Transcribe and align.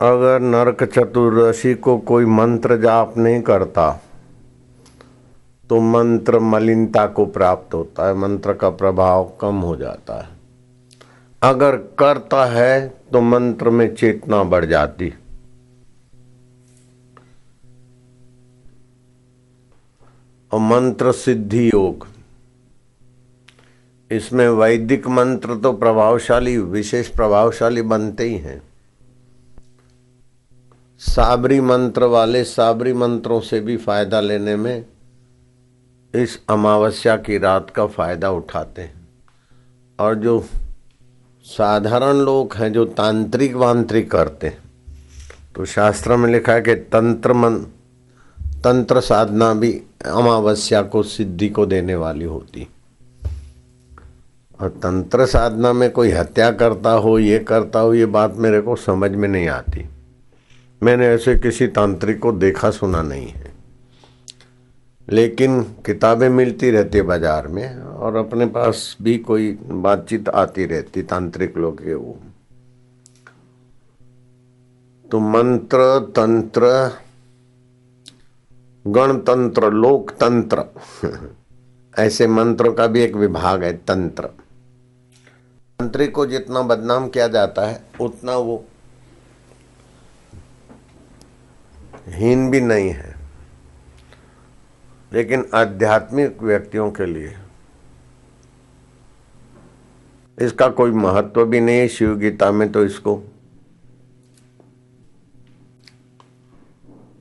अगर 0.00 0.40
नरक 0.40 0.82
चतुर्दशी 0.84 1.74
को 1.74 1.98
कोई 1.98 2.24
मंत्र 2.24 2.76
जाप 2.76 3.18
नहीं 3.18 3.40
करता 3.42 3.90
तो 5.70 5.80
मंत्र 5.80 6.38
मलिनता 6.38 7.06
को 7.06 7.26
प्राप्त 7.26 7.74
होता 7.74 8.06
है, 8.08 8.14
मंत्र 8.14 8.52
का 8.52 8.70
प्रभाव 8.70 9.32
कम 9.40 9.54
हो 9.54 9.76
जाता 9.76 10.14
है। 10.20 10.28
अगर 11.42 11.76
करता 11.98 12.44
है 12.44 12.88
तो 13.12 13.20
मंत्र 13.20 13.70
में 13.70 13.94
चेतना 13.94 14.42
बढ़ 14.44 14.64
जाती। 14.64 15.12
और 20.52 20.60
मंत्र 20.60 21.12
सिद्धि 21.12 21.68
योग। 21.68 22.06
इसमें 24.10 24.48
वैदिक 24.48 25.06
मंत्र 25.08 25.56
तो 25.56 25.72
प्रभावशाली, 25.72 26.56
विशेष 26.58 27.08
प्रभावशाली 27.08 27.82
बनते 27.82 28.24
ही 28.24 28.38
हैं। 28.38 28.69
साबरी 31.00 31.60
मंत्र 31.60 32.04
वाले 32.04 32.42
साबरी 32.44 32.92
मंत्रों 32.92 33.40
से 33.40 33.60
भी 33.60 33.76
फ़ायदा 33.76 34.20
लेने 34.20 34.54
में 34.56 34.84
इस 36.14 36.38
अमावस्या 36.48 37.16
की 37.16 37.38
रात 37.38 37.70
का 37.70 37.86
फ़ायदा 37.86 38.30
उठाते 38.30 38.82
हैं। 38.82 39.08
और 39.98 40.14
जो 40.14 40.38
साधारण 41.46 42.16
लोग 42.16 42.54
हैं, 42.54 42.72
जो 42.72 42.84
तांत्रिक 42.84 43.54
वांत्रिक 43.54 44.10
करते 44.10 44.46
हैं 44.46 44.58
तो 45.56 45.64
शास्त्र 45.64 46.16
में 46.16 46.28
लिखा 46.32 46.52
है 46.52 46.60
कि 46.60 46.74
तंत्र 46.74 47.32
मन, 47.32 47.56
तंत्र 48.64 49.00
साधना 49.00 49.52
भी 49.54 49.72
अमावस्या 50.06 50.82
को 50.82 51.02
सिद्धि 51.02 51.48
को 51.48 51.66
देने 51.66 51.94
वाली 51.94 52.24
होती। 52.24 52.66
और 54.60 54.68
तंत्र 54.68 55.26
साधना 55.26 55.72
में 55.72 55.90
कोई 55.90 56.10
हत्या 56.10 56.50
करता 56.52 56.90
हो, 56.90 57.18
ये 57.18 57.38
करता 57.38 57.78
हो, 57.78 57.94
ये 57.94 58.06
बात 58.08 58.36
मेरे 58.36 58.60
को 58.60 58.76
समझ 58.76 59.10
में 59.10 59.28
नहीं 59.28 59.48
आती। 59.48 59.88
मैंने 60.82 61.06
ऐसे 61.06 61.36
किसी 61.36 61.66
तांत्रिक 61.66 62.20
को 62.20 62.32
देखा 62.32 62.70
सुना 62.70 63.02
नहीं 63.02 63.28
है। 63.28 63.50
लेकिन 65.08 65.62
किताबें 65.62 66.28
मिलती 66.28 66.70
रहती 66.70 67.02
बाज़ार 67.02 67.48
में 67.48 67.80
और 67.80 68.16
अपने 68.16 68.46
पास 68.46 68.96
भी 69.02 69.18
कोई 69.18 69.58
बातचीत 69.62 70.28
आती 70.28 70.66
रहती 70.66 71.02
तांत्रिक 71.02 71.56
लोग 71.56 71.84
के 71.84 71.94
वो। 71.94 72.18
तो 75.10 75.18
मंत्र, 75.18 75.98
तंत्र, 76.00 76.90
गणतंत्र, 78.86 79.70
लोकतंत्र, 79.70 80.64
ऐसे 81.98 82.26
मंत्रों 82.26 82.72
का 82.72 82.86
भी 82.86 83.00
एक 83.00 83.14
विभाग 83.14 83.64
है, 83.64 83.72
तंत्र। 83.72 84.22
तांत्रिक 84.22 86.14
को 86.14 86.26
जितना 86.26 86.62
बदनाम 86.62 87.08
किया 87.08 87.28
जाता 87.28 87.66
है, 87.66 87.84
उतना 88.00 88.36
वो 88.36 88.64
हीन 92.10 92.50
भी 92.50 92.60
नहीं 92.60 92.88
है, 92.90 93.14
लेकिन 95.12 95.44
आध्यात्मिक 95.54 96.42
व्यक्तियों 96.42 96.90
के 96.90 97.06
लिए 97.06 97.36
इसका 100.38 100.68
कोई 100.70 100.90
महत्व 100.90 101.44
भी 101.44 101.60
नहीं 101.60 101.78
है 101.78 101.88
शिव 101.88 102.16
गीता 102.16 102.50
में 102.50 102.70
तो 102.72 102.84
इसको 102.84 103.22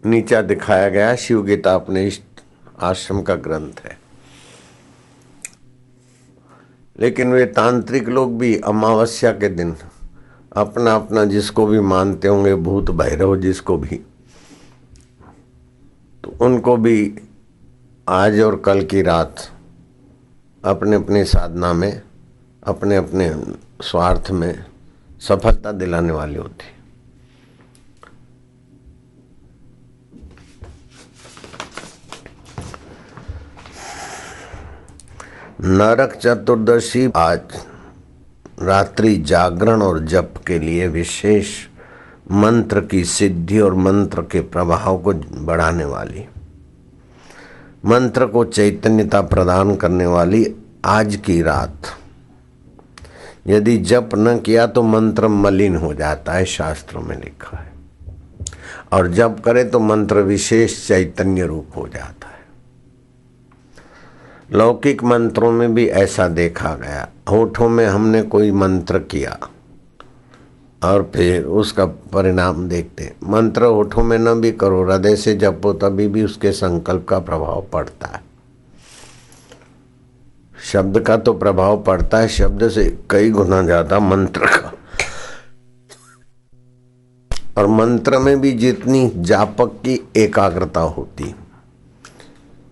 नीचा 0.03 0.41
दिखाया 0.41 0.89
गया 0.89 1.15
शिव 1.15 1.43
गीता 1.43 1.73
अपने 1.75 2.05
इष्ट 2.07 2.41
आश्रम 2.81 3.21
का 3.21 3.35
ग्रंथ 3.37 3.81
है। 3.85 3.97
लेकिन 6.99 7.31
वे 7.31 7.45
तांत्रिक 7.45 8.09
लोग 8.09 8.37
भी 8.37 8.55
अमावस्या 8.59 9.31
के 9.31 9.49
दिन 9.49 9.75
अपना 10.51 10.95
अपना 10.95 11.23
जिसको 11.25 11.65
भी 11.67 11.79
मानते 11.79 12.27
होंगे, 12.27 12.55
भूत 12.55 12.89
भैरव 12.91 13.35
जिसको 13.37 13.77
भी 13.77 13.99
तो 16.29 16.45
उनको 16.45 16.75
भी 16.77 17.19
आज 18.09 18.39
और 18.39 18.55
कल 18.55 18.83
की 18.85 19.01
रात 19.01 19.35
अपने 20.65 20.95
अपने 20.95 21.23
साधना 21.25 21.71
में 21.73 22.01
अपने 22.63 22.95
अपने 22.95 23.29
स्वार्थ 23.81 24.29
में 24.31 24.65
सफलता 25.21 25.71
दिलाने 25.71 26.11
वाली 26.11 26.35
होती। 26.35 26.65
नरक 35.61 36.13
चतुर्दशी 36.13 37.09
आज 37.15 37.39
रात्रि 38.61 39.15
जागरण 39.17 39.81
और 39.81 39.99
जप 40.05 40.33
के 40.47 40.59
लिए 40.59 40.87
विशेष 40.87 41.57
मंत्र 42.31 42.81
की 42.81 43.05
सिद्धि 43.05 43.59
और 43.59 43.73
मंत्र 43.73 44.21
के 44.21 44.41
प्रभाव 44.41 44.97
को 44.97 45.13
बढ़ाने 45.13 45.85
वाली। 45.85 46.27
मंत्र 47.85 48.25
को 48.25 48.45
चैतन्यता 48.45 49.21
प्रदान 49.21 49.75
करने 49.75 50.05
वाली 50.05 50.55
आज 50.85 51.15
की 51.15 51.41
रात। 51.41 51.81
यदि 53.47 53.77
जप 53.77 54.09
न 54.15 54.39
किया 54.39 54.67
तो 54.67 54.83
मंत्र 54.83 55.27
मलिन 55.27 55.75
हो 55.75 55.93
जाता 55.93 56.33
है, 56.33 56.45
शास्त्रों 56.45 57.01
में 57.01 57.17
लिखा 57.17 57.57
है। 57.57 57.71
और 58.91 59.07
जप 59.07 59.41
करे 59.45 59.63
तो 59.63 59.79
मंत्र 59.79 60.17
विशेष 60.17 60.87
चैतन्य 60.87 61.45
रूप 61.45 61.67
हो 61.75 61.87
जाता 61.87 62.27
है। 62.27 62.39
लौकिक 64.51 65.03
मंत्रों 65.03 65.51
में 65.51 65.73
भी 65.73 65.87
ऐसा 65.87 66.27
देखा 66.27 66.75
गया, 66.75 67.09
होठों 67.29 67.69
में 67.69 67.85
हमने 67.85 68.21
कोई 68.21 68.51
मंत्र 68.51 68.99
किया। 68.99 69.39
और 70.81 71.03
फिर 71.15 71.43
उसका 71.43 71.85
परिणाम 71.85 72.67
देखते 72.69 73.11
मंत्र 73.23 73.65
होठों 73.65 74.03
में 74.03 74.17
न 74.17 74.33
भी 74.41 74.51
करो, 74.51 74.83
हृदय 74.83 75.15
से 75.15 75.33
जपो 75.35 75.73
तभी 75.73 76.07
भी 76.07 76.23
उसके 76.23 76.51
संकल्प 76.51 77.05
का 77.09 77.19
प्रभाव 77.19 77.65
पड़ता 77.73 78.07
है। 78.07 78.21
शब्द 80.55 80.99
का 80.99 81.17
तो 81.17 81.33
प्रभाव 81.33 81.81
पड़ता 81.83 82.17
है, 82.17 82.27
शब्द 82.27 82.67
से 82.69 82.85
कई 83.09 83.29
गुना 83.31 83.61
ज़्यादा 83.61 83.99
मंत्र 83.99 84.47
का। 84.47 84.73
और 87.57 87.67
मंत्र 87.67 88.19
में 88.19 88.39
भी 88.41 88.51
जितनी 88.53 89.11
जापक 89.17 89.79
की 89.85 89.99
एकाग्रता 90.17 90.81
होती 90.81 91.33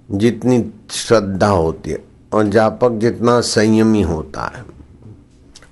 जितनी 0.10 0.64
श्रद्धा 0.92 1.48
होती 1.48 1.92
है, 1.92 2.04
और 2.34 2.48
जापक 2.48 2.92
जितना 2.92 3.40
संयमी 3.42 4.02
होता 4.04 4.44
है, 4.48 4.64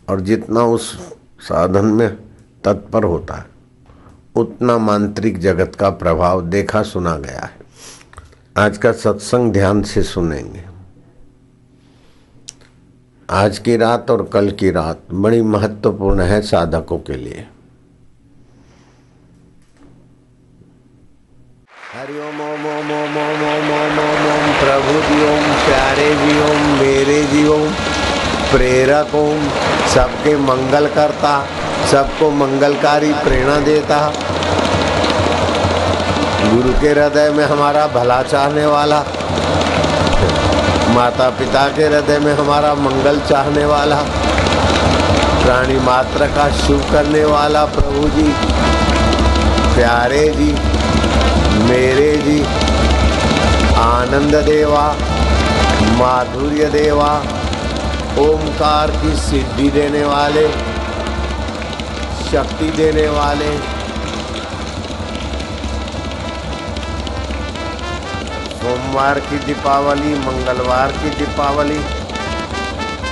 और 0.09 0.21
जितना 0.21 0.63
उस 0.65 0.91
साधन 1.41 1.85
में 1.87 2.17
तत्पर 2.65 3.03
होता 3.03 3.35
है 3.35 3.53
उतना 4.35 4.77
मांत्रिक 4.77 5.39
जगत 5.39 5.75
का 5.75 5.89
प्रभाव 5.97 6.41
देखा 6.49 6.81
सुना 6.83 7.15
गया 7.17 7.45
है 7.45 7.63
आज 8.57 8.77
का 8.77 8.91
सत्संग 8.99 9.51
ध्यान 9.53 9.81
से 9.83 10.03
सुनेंगे 10.03 10.63
आज 13.29 13.57
की 13.57 13.75
रात 13.77 14.11
और 14.11 14.23
कल 14.33 14.49
की 14.51 14.71
रात 14.71 15.01
बड़ी 15.13 15.41
महत्वपूर्ण 15.43 16.21
है 16.23 16.41
साधकों 16.43 16.97
के 16.99 17.15
लिए 17.15 17.45
हरिओम 21.95 22.41
ओम 22.41 22.65
ओम 22.67 22.91
ओम 22.93 23.17
ओम 23.17 23.43
ओम 23.43 23.69
ओम 23.73 23.99
ओम 23.99 24.25
ओम 24.27 24.47
प्रभु 24.55 24.95
जी 25.03 25.21
ओम 25.25 25.45
प्यारे 25.61 26.09
जी 26.15 26.39
ओम 26.43 26.67
मेरे 26.79 27.21
जी 27.25 27.45
ओम 27.49 27.69
प्रेरक 28.47 29.15
ओम 29.15 29.47
सबके 29.93 30.35
मंगल 30.41 30.87
करता 30.95 31.37
सबको 31.91 32.29
मंगलकारी 32.31 33.11
प्रेरणा 33.13 33.57
देता 33.59 33.97
गुरु 36.53 36.71
के 36.81 36.89
हृदय 36.89 37.29
में 37.29 37.45
हमारा 37.45 37.85
भला 37.87 38.21
चाहने 38.23 38.65
वाला 38.65 38.99
माता 40.95 41.29
पिता 41.29 41.67
के 41.67 41.83
हृदय 41.83 42.19
में 42.19 42.33
हमारा 42.33 42.73
मंगल 42.75 43.19
चाहने 43.19 43.65
वाला, 43.65 43.95
प्राणी 45.43 45.77
मात्र 45.79 46.27
का 46.27 46.49
शुभ 46.57 46.91
करने 46.91 47.23
वाला 47.25 47.65
प्रभु 47.65 48.09
जी, 48.09 48.27
प्यारे 49.75 50.27
जी, 50.29 50.51
मेरे 51.69 52.11
जी, 52.17 52.39
आनंद 53.79 54.35
देवा, 54.35 54.85
माधुर्य 55.99 56.69
देवा 56.69 57.11
ओमकार 58.19 58.91
की 58.91 59.15
सिद्धि 59.17 59.69
देने 59.69 60.03
वाले 60.05 60.47
शक्ति 62.35 62.71
देने 62.71 63.07
वाले। 63.07 63.57
सोमवार 68.57 69.19
की 69.19 69.37
दीपावली, 69.37 70.19
मंगलवार 70.19 70.91
की 70.91 71.09
दीपावली, 71.09 71.79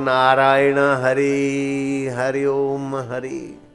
नारायण 0.04 0.78
हरि 0.78 2.14
हरि 2.18 2.44
ओम, 2.44 2.96
हरि। 2.96 3.65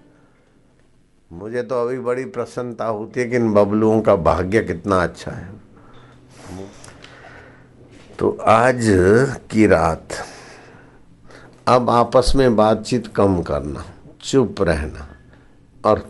मुझे 1.31 1.61
तो 1.63 1.81
अभी 1.81 1.99
बड़ी 1.99 2.25
प्रसन्नता 2.25 2.85
होती 2.85 3.19
है 3.19 3.27
कि 3.27 3.35
इन 3.35 3.53
बबलुओं 3.53 4.01
का 4.01 4.15
भाग्य 4.15 4.63
कितना 4.63 5.03
अच्छा 5.03 5.31
है। 5.31 5.49
तो 8.19 8.37
आज 8.41 8.87
की 9.51 9.67
रात, 9.67 10.07
अब 11.67 11.89
आपस 11.89 12.33
में 12.35 12.55
बातचीत 12.55 13.07
कम 13.07 13.41
करना, 13.41 13.83
चुप 14.21 14.61
रहना, 14.61 15.07
और 15.85 16.05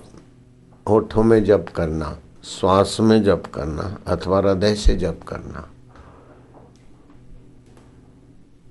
होठों 0.90 1.24
में 1.24 1.44
जप 1.44 1.66
करना, 1.76 2.18
श्वास 2.44 2.98
में 3.02 3.24
जप 3.24 3.44
करना, 3.54 3.98
अथवा 4.08 4.40
हृदय 4.40 4.76
से 4.76 4.96
जप 4.96 5.20
करना। 5.28 5.68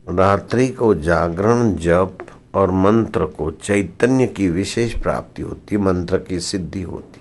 रात्रि 0.06 0.68
को 0.68 0.94
जागरण, 0.94 1.74
जप 1.74 2.18
और 2.54 2.70
मंत्र 2.70 3.26
को, 3.26 3.50
चैतन्य 3.50 4.26
की 4.26 4.48
विशेष 4.48 4.94
प्राप्ति 5.02 5.42
होती, 5.42 5.76
मंत्र 5.76 6.18
की 6.18 6.40
सिद्धि 6.40 6.82
होती। 6.82 7.20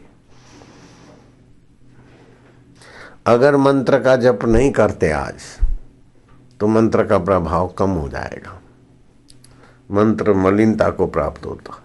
अगर 3.26 3.56
मंत्र 3.58 4.00
का 4.00 4.16
जप 4.16 4.40
नहीं 4.46 4.72
करते 4.72 5.12
आज 5.12 5.42
तो 6.60 6.68
मंत्र 6.68 7.04
का 7.06 7.18
प्रभाव 7.18 7.68
कम 7.68 7.90
हो 7.90 8.08
जाएगा। 8.10 8.60
मंत्र 9.92 10.34
मलिनता 10.34 10.90
को 10.90 11.08
प्राप्त 11.08 11.46
होता। 11.46 11.84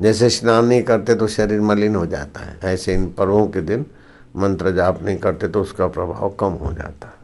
जैसे 0.00 0.28
स्नान 0.28 0.64
नहीं 0.64 0.82
करते 0.82 1.14
तो 1.14 1.26
शरीर 1.26 1.60
मलिन 1.60 1.96
हो 1.96 2.06
जाता 2.06 2.40
है। 2.40 2.58
ऐसे 2.64 2.94
इन 2.94 3.06
पर्वों 3.12 3.46
के 3.48 3.60
दिन 3.60 3.86
मंत्र 4.36 4.70
जाप 4.70 5.02
नहीं 5.02 5.18
करते 5.18 5.48
तो 5.48 5.62
उसका 5.62 5.86
प्रभाव 5.86 6.30
कम 6.30 6.52
हो 6.54 6.72
जाता। 6.72 7.08
है 7.08 7.16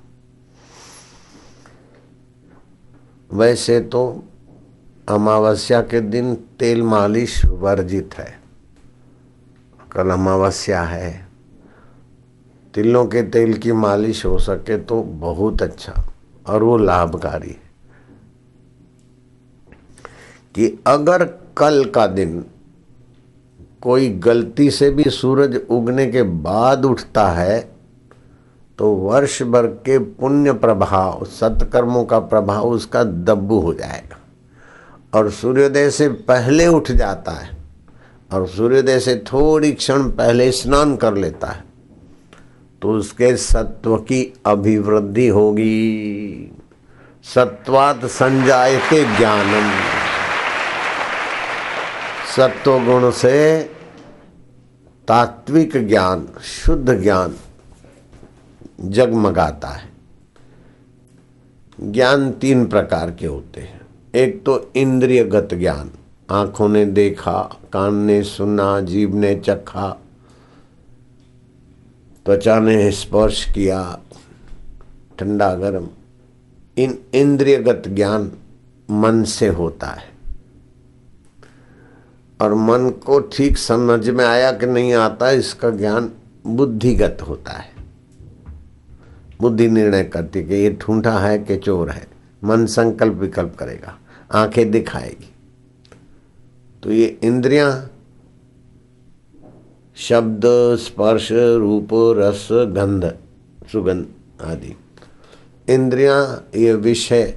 वैसे 3.31 3.81
तो 3.81 4.25
अमावस्या 5.09 5.81
के 5.81 6.01
दिन 6.01 6.35
तेल 6.35 6.83
मालिश 6.83 7.45
वर्जित 7.45 8.15
है। 8.15 8.39
कल 9.93 10.11
अमावस्या 10.11 10.83
है। 10.83 11.29
तिलों 12.75 13.07
के 13.07 13.23
तेल 13.23 13.55
की 13.59 13.73
मालिश 13.73 14.25
हो 14.27 14.39
सके 14.39 14.79
तो 14.79 15.03
बहुत 15.03 15.63
अच्छा 15.63 15.95
और 16.47 16.63
वो 16.63 16.77
लाभकारी 16.77 17.49
है। 17.49 17.63
कि 20.55 20.83
अगर 20.87 21.25
कल 21.59 21.85
का 21.85 22.07
दिन 22.07 22.45
कोई 23.83 24.09
गलती 24.09 24.71
से 24.71 24.91
भी 24.91 25.11
सूरज 25.11 25.61
उगने 25.71 26.07
के 26.07 26.23
बाद 26.23 26.85
उठता 26.85 27.29
है 27.29 27.61
तो 28.79 28.93
वर्ष 28.93 29.43
भर 29.43 29.67
के 29.67 29.99
पुण्य 29.99 30.53
प्रभाव, 30.53 31.25
सत्कर्मों 31.25 32.05
का 32.05 32.19
प्रभाव 32.19 32.71
उसका 32.71 33.05
दब्बू 33.05 33.61
हो 33.61 33.75
जाएगा। 33.75 34.19
और 35.15 35.31
सूर्योदय 35.31 35.91
से 35.91 36.09
पहले 36.09 36.67
उठ 36.67 36.91
जाता 36.91 37.33
है 37.33 37.57
और 38.33 38.49
सूर्योदय 38.49 39.01
से 39.01 39.17
थोड़ी 39.17 39.73
क्षण 39.73 40.03
पहले 40.03 40.53
स्नान 40.53 40.97
कर 40.97 41.15
लेता 41.15 41.47
है 41.47 41.65
तो 42.83 42.93
उसके 42.93 43.37
सत्व 43.37 43.97
की 43.97 44.35
अभिवृद्धि 44.47 45.29
होगी। 45.29 46.51
सत्वात 47.25 48.05
संजायते 48.05 49.17
ज्ञानम। 49.17 49.71
सत्व 52.37 52.85
गुण 52.85 53.11
से 53.11 53.59
तात्विक 55.09 55.89
ज्ञान, 55.89 56.29
शुद्ध 56.43 57.03
ज्ञान 57.03 57.37
जगमगाता 58.81 59.69
है। 59.69 59.89
ज्ञान 61.81 62.31
तीन 62.33 62.67
प्रकार 62.67 63.11
के 63.11 63.27
होते 63.27 63.61
हैं। 63.61 63.84
एक 64.15 64.45
तो 64.47 64.71
इंद्रियगत 64.77 65.49
ज्ञान। 65.55 65.91
आँखों 66.31 66.69
ने 66.69 66.85
देखा, 66.85 67.43
कान 67.73 67.95
ने 67.95 68.23
सुना 68.23 68.81
जीव 68.81 69.17
ने 69.17 69.35
चखा, 69.35 70.01
त्वचा 72.27 72.59
ने 72.59 72.91
स्पर्श 72.91 73.53
किया, 73.53 74.01
ठंडा 75.19 75.55
गर्म। 75.55 75.89
इन 76.79 76.99
इंद्रियगत 77.15 77.83
ज्ञान 77.89 78.33
मन 78.91 79.23
से 79.23 79.49
होता 79.49 79.87
है। 79.87 80.11
और 82.41 82.55
मन 82.55 82.91
को 82.91 83.21
ठीक 83.21 83.59
समझ 83.59 84.11
में 84.11 84.25
आया 84.25 84.53
कि 84.53 84.67
नहीं 84.67 84.95
आता, 84.95 85.31
इसका 85.31 85.71
ज्ञान 85.71 86.11
बुद्धिगत 86.47 87.19
होता 87.29 87.53
है। 87.53 87.71
बुद्धि 89.41 89.69
निर्णय 89.69 90.05
करती 90.05 90.45
कि 90.45 90.55
ये 90.55 90.79
ठूंठा 90.81 91.19
है 91.19 91.39
कि 91.39 91.57
चोर 91.57 91.91
है। 91.91 92.15
मन 92.45 92.67
संकल्प 92.67 93.15
विकल्प 93.15 93.57
करेगा। 93.59 93.99
आँखें 94.35 94.71
दिखाएगी। 94.71 95.33
तो 96.83 96.93
ये 96.93 97.07
इंद्रियाँ, 97.25 97.91
शब्द, 99.97 100.43
स्पर्श, 100.77 101.29
रूप, 101.33 101.89
रस, 102.19 102.49
गंध, 102.53 103.05
सुगंध 103.73 104.07
आदि, 104.43 104.75
इंद्रियाँ 105.69 106.49
ये 106.57 106.73
विषय 106.75 107.37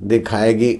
दिखाएगी 0.00 0.72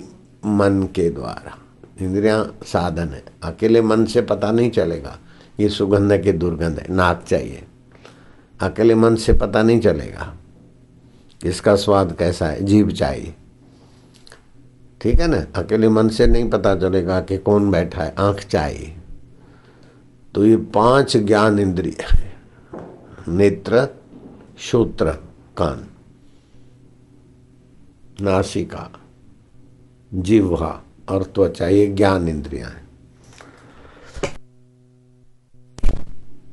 मन 0.47 0.82
के 0.94 1.08
द्वारा। 1.11 1.56
इंद्रियाँ 2.00 2.44
साधन 2.64 3.08
है। 3.08 3.23
अकेले 3.44 3.82
मन 3.82 4.05
से 4.05 4.23
पता 4.23 4.50
नहीं 4.53 4.70
चलेगा, 4.70 5.19
ये 5.61 5.69
सुगंध 5.69 6.17
कि 6.23 6.32
दुर्गंध 6.32 6.79
है, 6.79 6.87
नाक 6.91 7.25
चाहिए। 7.29 7.62
अकेले 8.61 8.94
मन 8.94 9.17
से 9.17 9.32
पता 9.32 9.62
नहीं 9.62 9.81
चलेगा, 9.81 10.32
इसका 11.41 11.75
स्वाद 11.76 12.17
कैसा 12.19 12.46
है 12.46 12.64
जीव 12.64 12.91
चाहिए। 12.91 13.35
ठीक 15.00 15.20
है 15.20 15.26
ना? 15.26 15.47
अकेले 15.56 15.88
मन 15.88 16.08
से 16.08 16.26
नहीं 16.26 16.50
पता 16.50 16.76
चलेगा 16.76 17.20
कि 17.20 17.38
कौन 17.38 17.70
बैठा 17.70 18.02
है। 18.02 18.14
आँख 18.19 18.38
चाहिए। 18.38 18.97
तो 20.35 20.47
ये 20.47 20.56
पाँच 20.56 21.17
ज्ञान 21.17 21.58
इंद्रिय 21.58 21.97
नेत्र, 23.29 23.88
श्रोत्र, 24.58 25.12
कान। 25.56 25.87
नासिका, 28.20 28.93
जिह्वा 30.14 30.82
और 31.08 31.23
त्वचा, 31.23 31.67
ये 31.67 31.87
ज्ञान 31.87 32.29
इंद्रिया 32.29 32.69
है। 32.69 32.91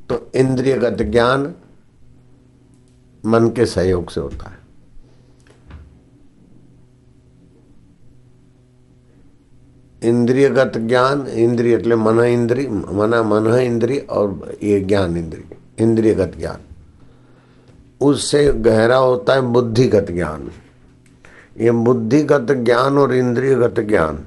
तो 0.08 0.30
इंद्रियगत 0.34 1.02
ज्ञान 1.02 1.54
मन 3.26 3.48
के 3.48 3.66
सहयोग 3.66 4.10
से 4.10 4.20
होता 4.20 4.50
है। 4.50 4.57
इंद्रियगत 10.01 10.77
ज्ञान 10.87 11.27
इंद्रिय 11.43 11.75
એટલે 11.77 11.95
मन 11.97 12.19
इंद्रिय 12.25 12.67
मना 12.93 13.21
मन 13.23 13.47
इंद्रिय 13.59 13.99
और 14.09 14.57
ये 14.63 14.79
ज्ञान 14.81 15.17
इंद्रिय 15.17 15.83
इंद्रियगत 15.83 16.33
ज्ञान 16.37 16.59
उससे 18.01 18.41
गहरा 18.61 18.97
होता 18.97 19.33
है 19.33 19.41
बुद्धिगत 19.53 20.11
ज्ञान 20.11 20.49
ये 21.57 21.71
बुद्धिगत 21.85 22.51
ज्ञान 22.65 22.97
और 22.97 23.13
इंद्रियगत 23.13 23.79
ज्ञान 23.89 24.25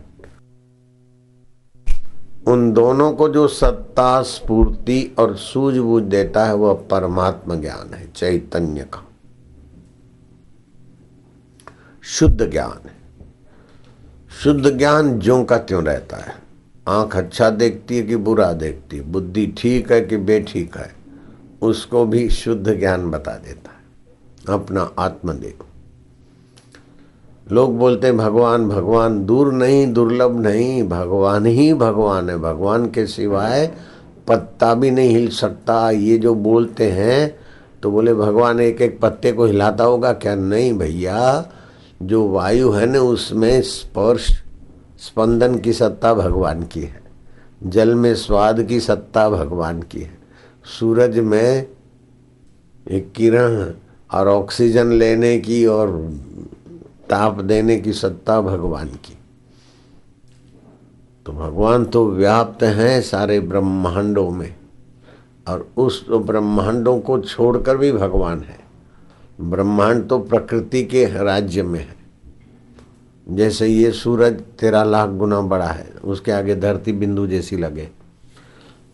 उन 2.47 2.73
दोनों 2.73 3.13
को 3.13 3.29
जो 3.29 3.47
सत्ता 3.51 4.11
स्फूर्ति 4.25 5.01
और 5.19 5.37
सूझबूझ 5.37 6.03
देता 6.05 6.45
है 6.47 6.55
वह 6.55 6.73
परमात्मा 6.91 7.55
ज्ञान 7.55 7.95
है 7.95 8.07
चैतन्य 8.15 8.87
का 8.95 9.03
शुद्ध 12.05 12.51
ज्ञान 12.51 12.89
है 12.89 12.95
शुद्ध 14.44 14.78
ज्ञान 14.78 15.20
जो 15.20 15.44
का 15.44 15.58
त्यों 15.58 15.84
रहता 15.84 16.18
है। 16.18 16.34
आँख 16.88 17.16
अच्छा 17.18 17.50
देखती 17.50 17.98
है 17.98 18.04
कि 18.04 18.16
बुरा 18.16 18.52
देखती 18.54 18.98
है। 18.98 19.04
बुद्धि 19.04 19.46
ठीक 19.58 19.92
है 19.92 20.02
कि 20.02 20.18
बेठीक 20.18 20.78
है, 20.78 20.92
उसको 21.62 22.06
भी 22.06 22.30
शुद्ध 22.30 22.80
ज्ञान 22.80 23.12
बता 23.12 23.32
देता 23.32 23.72
है। 23.72 24.58
अपना 24.58 24.90
आत्मदेव 25.00 25.66
लोग 27.52 27.78
बोलते 27.78 28.08
हैं, 28.08 28.18
भगवान 28.18 28.68
भगवान, 28.70 29.26
दूर 29.26 29.54
नहीं, 29.54 29.94
दुर्लभ 29.94 30.40
नहीं, 30.40 30.84
भगवान 30.90 31.46
ही 31.46 31.74
भगवान 31.74 32.30
है। 32.30 32.38
भगवान 32.38 32.86
के 32.86 33.08
सिवाय 33.08 33.72
पत्ता 34.28 34.74
भी 34.74 34.92
नहीं 34.92 35.10
हिल 35.10 35.30
सकता। 35.30 35.92
ये 35.92 36.18
जो 36.18 36.36
बोलते 36.36 36.92
हैं 36.92 37.36
तो 37.84 37.92
बोले, 37.92 38.14
भगवान 38.14 38.60
एक 38.60 38.82
एक 38.82 39.00
पत्ते 39.00 39.32
को 39.32 39.46
हिलाता 39.46 39.84
होगा? 39.84 40.14
क्या 40.14 40.36
नहीं 40.36 40.74
भैया 40.74 41.52
जो 42.02 42.28
वायु 42.28 42.72
है 42.72 42.86
ना, 42.86 43.00
उसमें 43.00 43.62
स्पर्श, 43.62 44.28
स्पंदन 45.00 45.58
की 45.58 45.74
सत्ता 45.74 46.14
भगवान 46.14 46.64
की 46.64 46.82
है। 46.82 47.02
जल 47.64 47.96
में 47.96 48.14
स्वाद 48.16 48.64
की 48.64 48.80
सत्ता 48.80 49.30
भगवान 49.30 49.82
की 49.82 50.02
है। 50.02 50.18
सूरज 50.80 51.20
में 51.20 51.68
एक 52.86 53.12
किरण 53.12 53.74
और 54.12 54.28
ऑक्सीजन 54.28 54.92
लेने 54.92 55.38
की 55.40 55.66
और 55.66 55.90
ताप 57.10 57.42
देने 57.42 57.78
की 57.78 57.94
सत्ता 57.94 58.40
भगवान 58.42 58.88
की। 58.88 59.18
तो 61.26 61.34
भगवान 61.34 61.86
तो 61.86 62.06
व्याप्त 62.08 62.64
हैं 62.64 63.02
सारे 63.02 63.40
ब्रह्मांडों 63.40 64.30
में, 64.30 64.56
और 65.48 65.68
उस 65.78 66.06
ब्रह्मांडों 66.10 67.00
को 67.00 67.20
छोड़कर 67.20 67.78
भी 67.78 67.92
भगवान 67.92 68.40
है। 68.40 68.60
ब्रह्मांड 69.42 70.08
तो 70.08 70.18
प्रकृति 70.20 70.84
के 70.84 71.06
राज्य 71.16 71.64
में 71.64 71.80
है। 71.80 71.96
जैसे 73.28 73.68
ये 73.68 73.92
सूरज 73.92 74.42
तेरह 74.60 74.84
लाख 74.84 75.10
गुना 75.10 75.42
बड़ा 75.42 75.68
है, 75.68 75.88
उसके 76.04 76.32
आगे 76.32 76.56
धरती 76.56 76.92
बिंदु 76.92 77.28
जैसी 77.28 77.58
लगे। 77.58 77.88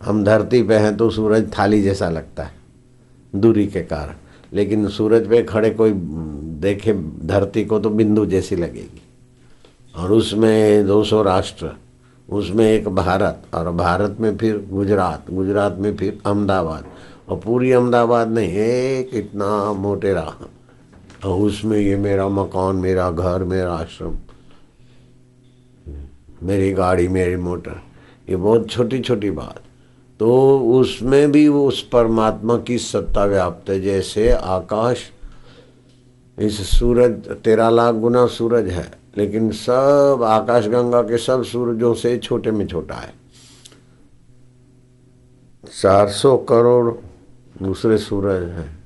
हम 0.01 0.23
धरती 0.23 0.61
पे 0.63 0.75
हैं 0.75 0.95
तो 0.97 1.09
सूरज 1.09 1.51
थाली 1.57 1.81
जैसा 1.81 2.09
लगता 2.09 2.43
है, 2.43 2.55
दूरी 3.33 3.65
के 3.67 3.81
कारण। 3.81 4.15
लेकिन 4.53 4.87
सूरज 4.87 5.27
पे 5.29 5.41
खड़े 5.43 5.69
कोई 5.69 5.91
देखे 6.61 6.93
धरती 7.27 7.65
को 7.65 7.79
तो 7.79 7.89
बिंदु 7.89 8.25
जैसी 8.25 8.55
लगेगी। 8.55 9.01
और 9.95 10.11
उसमें 10.11 10.85
200 10.87 11.21
राष्ट्र, 11.23 11.71
उसमें 12.29 12.65
एक 12.65 12.87
भारत, 12.87 13.41
और 13.53 13.71
भारत 13.71 14.17
में 14.19 14.35
फिर 14.37 14.65
गुजरात 14.71 15.31
गुजरात 15.31 15.77
में 15.77 15.95
फिर 15.97 16.19
अहमदाबाद 16.25 16.85
और 17.27 17.37
पूरी 17.37 17.71
अहमदाबाद 17.71 18.29
नहीं, 18.29 18.49
एक 18.49 19.09
इतना 19.13 19.73
मोटेरा 19.73 20.33
और 21.25 21.39
उसमें 21.41 21.77
ये 21.77 21.95
मेरा 21.97 22.27
मकान, 22.29 22.75
मेरा 22.75 23.09
घर, 23.11 23.43
मेरा 23.43 23.73
आश्रम, 23.73 24.17
मेरी 26.43 26.71
गाड़ी, 26.71 27.07
मेरी 27.07 27.35
मोटर, 27.35 27.81
ये 28.29 28.35
बहुत 28.35 28.69
छोटी 28.69 28.99
छोटी 28.99 29.31
बात। 29.31 29.61
तो 30.19 30.59
उसमें 30.71 31.31
भी 31.31 31.47
वो 31.47 31.67
उस 31.67 31.81
परमात्मा 31.89 32.57
की 32.57 32.77
सत्ता 32.77 33.25
व्याप्त 33.25 33.69
है, 33.69 33.79
जैसे 33.81 34.29
आकाश, 34.31 34.97
इस 36.37 36.59
सूरज, 36.69 37.11
तेरह 37.43 37.69
लाख 37.69 37.95
गुना 37.95 38.25
सूरज 38.27 38.69
है, 38.69 38.91
लेकिन 39.17 39.51
सब 39.51 40.23
आकाश 40.23 40.67
गंगा 40.67 41.01
के 41.01 41.17
सब 41.17 41.43
सूरजों 41.43 41.93
से 41.93 42.17
छोटे 42.17 42.51
में 42.51 42.65
छोटा 42.67 42.95
है। 42.95 43.13
चार 45.73 46.09
सौ 46.09 46.35
करोड़ 46.49 46.93
दूसरे 47.63 47.97
सूरज 47.97 48.43
हैं। 48.43 48.83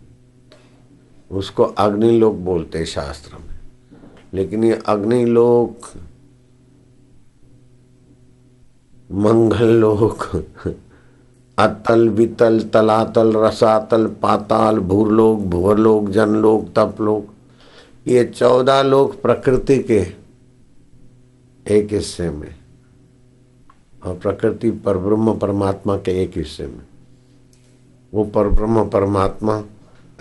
उसको 1.32 1.64
अग्निलोक 1.64 2.36
बोलते 2.36 2.78
हैं 2.78 2.86
शास्त्र 2.86 3.36
में। 3.36 3.60
लेकिन 4.34 4.64
ये 4.64 4.80
अग्निलोक 4.86 5.78
मंगल 9.12 9.68
लोक, 9.68 10.44
अतल, 11.60 12.10
वितल, 12.10 12.70
तलातल, 12.74 13.38
रसातल, 13.38 14.08
पाताल, 14.08 14.80
भूरलोक 14.80 15.40
भूरलोक 15.40 16.10
जनलोक, 16.10 16.74
तपलोक, 16.76 17.28
ये 18.08 18.24
चौदह 18.24 18.82
लोक 18.82 19.22
प्रकृति 19.22 19.80
के 19.80 20.08
एक 21.68 21.94
हिस्से 21.94 22.30
में 22.30 22.56
और 24.06 24.16
प्रकृति 24.18 24.72
पर 24.72 24.98
ब्रह्म 24.98 25.40
परमात्मा 25.40 25.98
के 25.98 26.24
एक 26.24 26.32
हिस्से 26.36 26.68
में। 26.68 26.91
वो 28.14 28.24
पर 28.26 28.48
ब्रह्म 28.48 28.84
परमात्मा, 28.90 29.62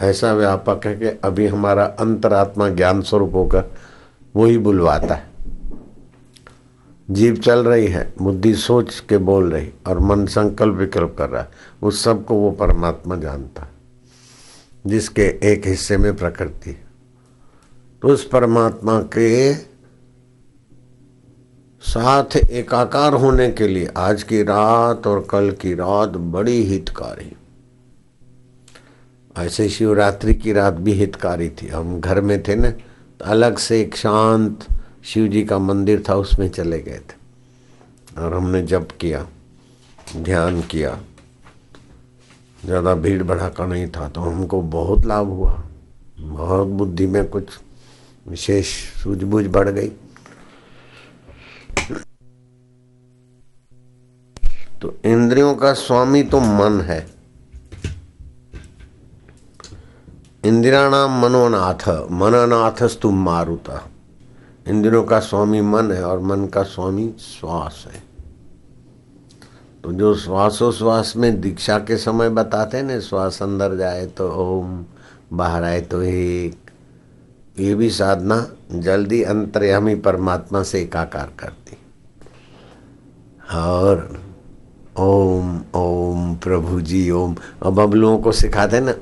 ऐसा 0.01 0.33
व्यापक 0.33 0.87
है 0.87 0.95
कि 0.97 1.07
अभी 1.25 1.47
हमारा 1.47 1.85
अंतरात्मा 2.01 2.69
ज्ञान 2.69 3.01
स्वरूप 3.03 3.35
होकर 3.35 3.65
वो 4.35 4.45
ही 4.47 4.59
बुलवाता 4.59 5.15
है। 5.15 5.29
जीव 7.09 7.37
चल 7.37 7.65
रही 7.65 7.87
है, 7.87 8.13
बुद्धि 8.23 8.55
सोच 8.55 8.99
के 9.01 9.19
बोल 9.19 9.51
रही, 9.51 9.71
और 9.87 9.99
मन 9.99 10.25
संकल्प 10.27 10.75
विकल्प 10.75 11.15
कर 11.19 11.29
रहा 11.29 11.43
है। 11.43 11.49
उस 11.83 12.03
सबको 12.05 12.35
वो 12.35 12.51
परमात्मा 12.51 13.17
जानता 13.17 13.63
है, 13.63 13.71
जिसके 14.87 15.23
एक 15.45 15.67
हिस्से 15.67 15.97
में 15.97 16.17
प्रकृति 16.17 16.77
तो 18.03 18.09
उस 18.09 18.25
परमात्मा 18.29 19.01
के 19.17 19.55
साथ 21.83 22.37
एकाकार 22.37 23.15
होने 23.15 23.51
के 23.51 23.69
लिए 23.69 23.89
आज 23.97 24.23
की 24.23 24.43
रात 24.43 25.07
और 25.07 25.27
कल 25.31 25.51
की 25.53 25.75
रात 25.75 26.09
बड़ी 26.09 26.63
हितकारी 26.63 27.33
ऐसे 29.41 29.69
शिवरात्रि 29.69 30.35
की 30.35 30.53
रात 30.53 30.75
भी 30.75 30.93
हितकारी 30.95 31.49
थी। 31.53 31.69
हम 31.69 31.99
घर 32.01 32.21
में 32.21 32.43
थे 32.43 32.55
ना 32.55 32.71
तो 32.71 33.25
अलग 33.27 33.59
से 33.59 33.81
एक 33.81 33.97
शांत 33.97 34.67
शिव 35.05 35.27
जी 35.29 35.43
का 35.45 35.59
मंदिर 35.61 36.03
था, 36.09 36.15
उसमें 36.17 36.49
चले 36.51 36.81
गए 36.81 36.99
थे। 37.01 37.19
और 38.17 38.35
हमने 38.35 38.63
जप 38.65 38.89
किया, 39.01 39.27
ध्यान 40.17 40.61
किया। 40.63 40.99
ज़्यादा 42.61 42.95
भीड़ 42.97 43.23
भड़ाका 43.23 43.67
नहीं 43.67 43.87
था 43.89 44.09
तो 44.09 44.21
हमको 44.21 44.61
बहुत 44.63 45.07
लाभ 45.07 45.27
हुआ। 45.29 45.53
बहुत 46.21 46.69
बुद्धि 46.69 47.07
में 47.07 47.25
कुछ 47.29 47.59
विशेष 48.27 48.69
सूझबूझ 49.03 49.47
बढ़ 49.49 49.69
गई। 49.69 49.89
तो 54.81 54.95
इंद्रियों 55.05 55.55
का 55.55 55.73
स्वामी 55.75 56.23
तो 56.25 56.41
मन 56.41 56.81
है। 56.81 57.01
इंदिराणाम 60.45 61.21
मनोनाथ, 61.23 62.11
मननाथस्तु 62.11 63.11
मारुता। 63.11 63.89
इंद्रियों 64.69 65.05
का 65.05 65.21
स्वामी 65.21 65.61
मन 65.61 65.93
है 65.93 66.05
और 66.05 66.21
मन 66.21 66.47
का 66.47 66.63
स्वामी 66.63 67.15
श्वास 67.21 67.87
है। 67.93 68.03
तो 69.85 69.93
जो 69.93 70.15
श्वासोश्वास 70.15 71.13
में 71.17 71.41
दीक्षा 71.41 71.79
के 71.79 71.97
समय 71.97 72.29
बताते 72.29 72.77
हैं 72.77 72.85
ना, 72.85 73.01
श्वास 73.01 73.43
अंदर 73.43 73.77
जाए 73.77 74.07
तो 74.07 74.31
ओम, 74.31 74.85
बाहर 75.33 75.65
आए 75.65 75.81
तो 75.81 76.03
एक। 76.03 76.71
ये 77.59 77.75
भी 77.75 77.91
साधना 77.91 78.47
जल्दी 78.73 79.23
अंतर्यामी 79.23 79.95
परमात्मा 79.95 80.63
से 80.63 80.83
एकाकार 80.83 81.33
करती। 81.39 81.77
और 83.59 84.21
ओम 84.99 85.61
ओम 85.75 86.35
प्रभु 86.35 86.81
जी 86.81 87.11
ओम। 87.11 87.37
अब 87.63 87.81
अब 87.81 87.95
लोगों 87.95 88.19
को 88.19 88.33
सिखाते 88.33 88.81
ना 88.81 88.93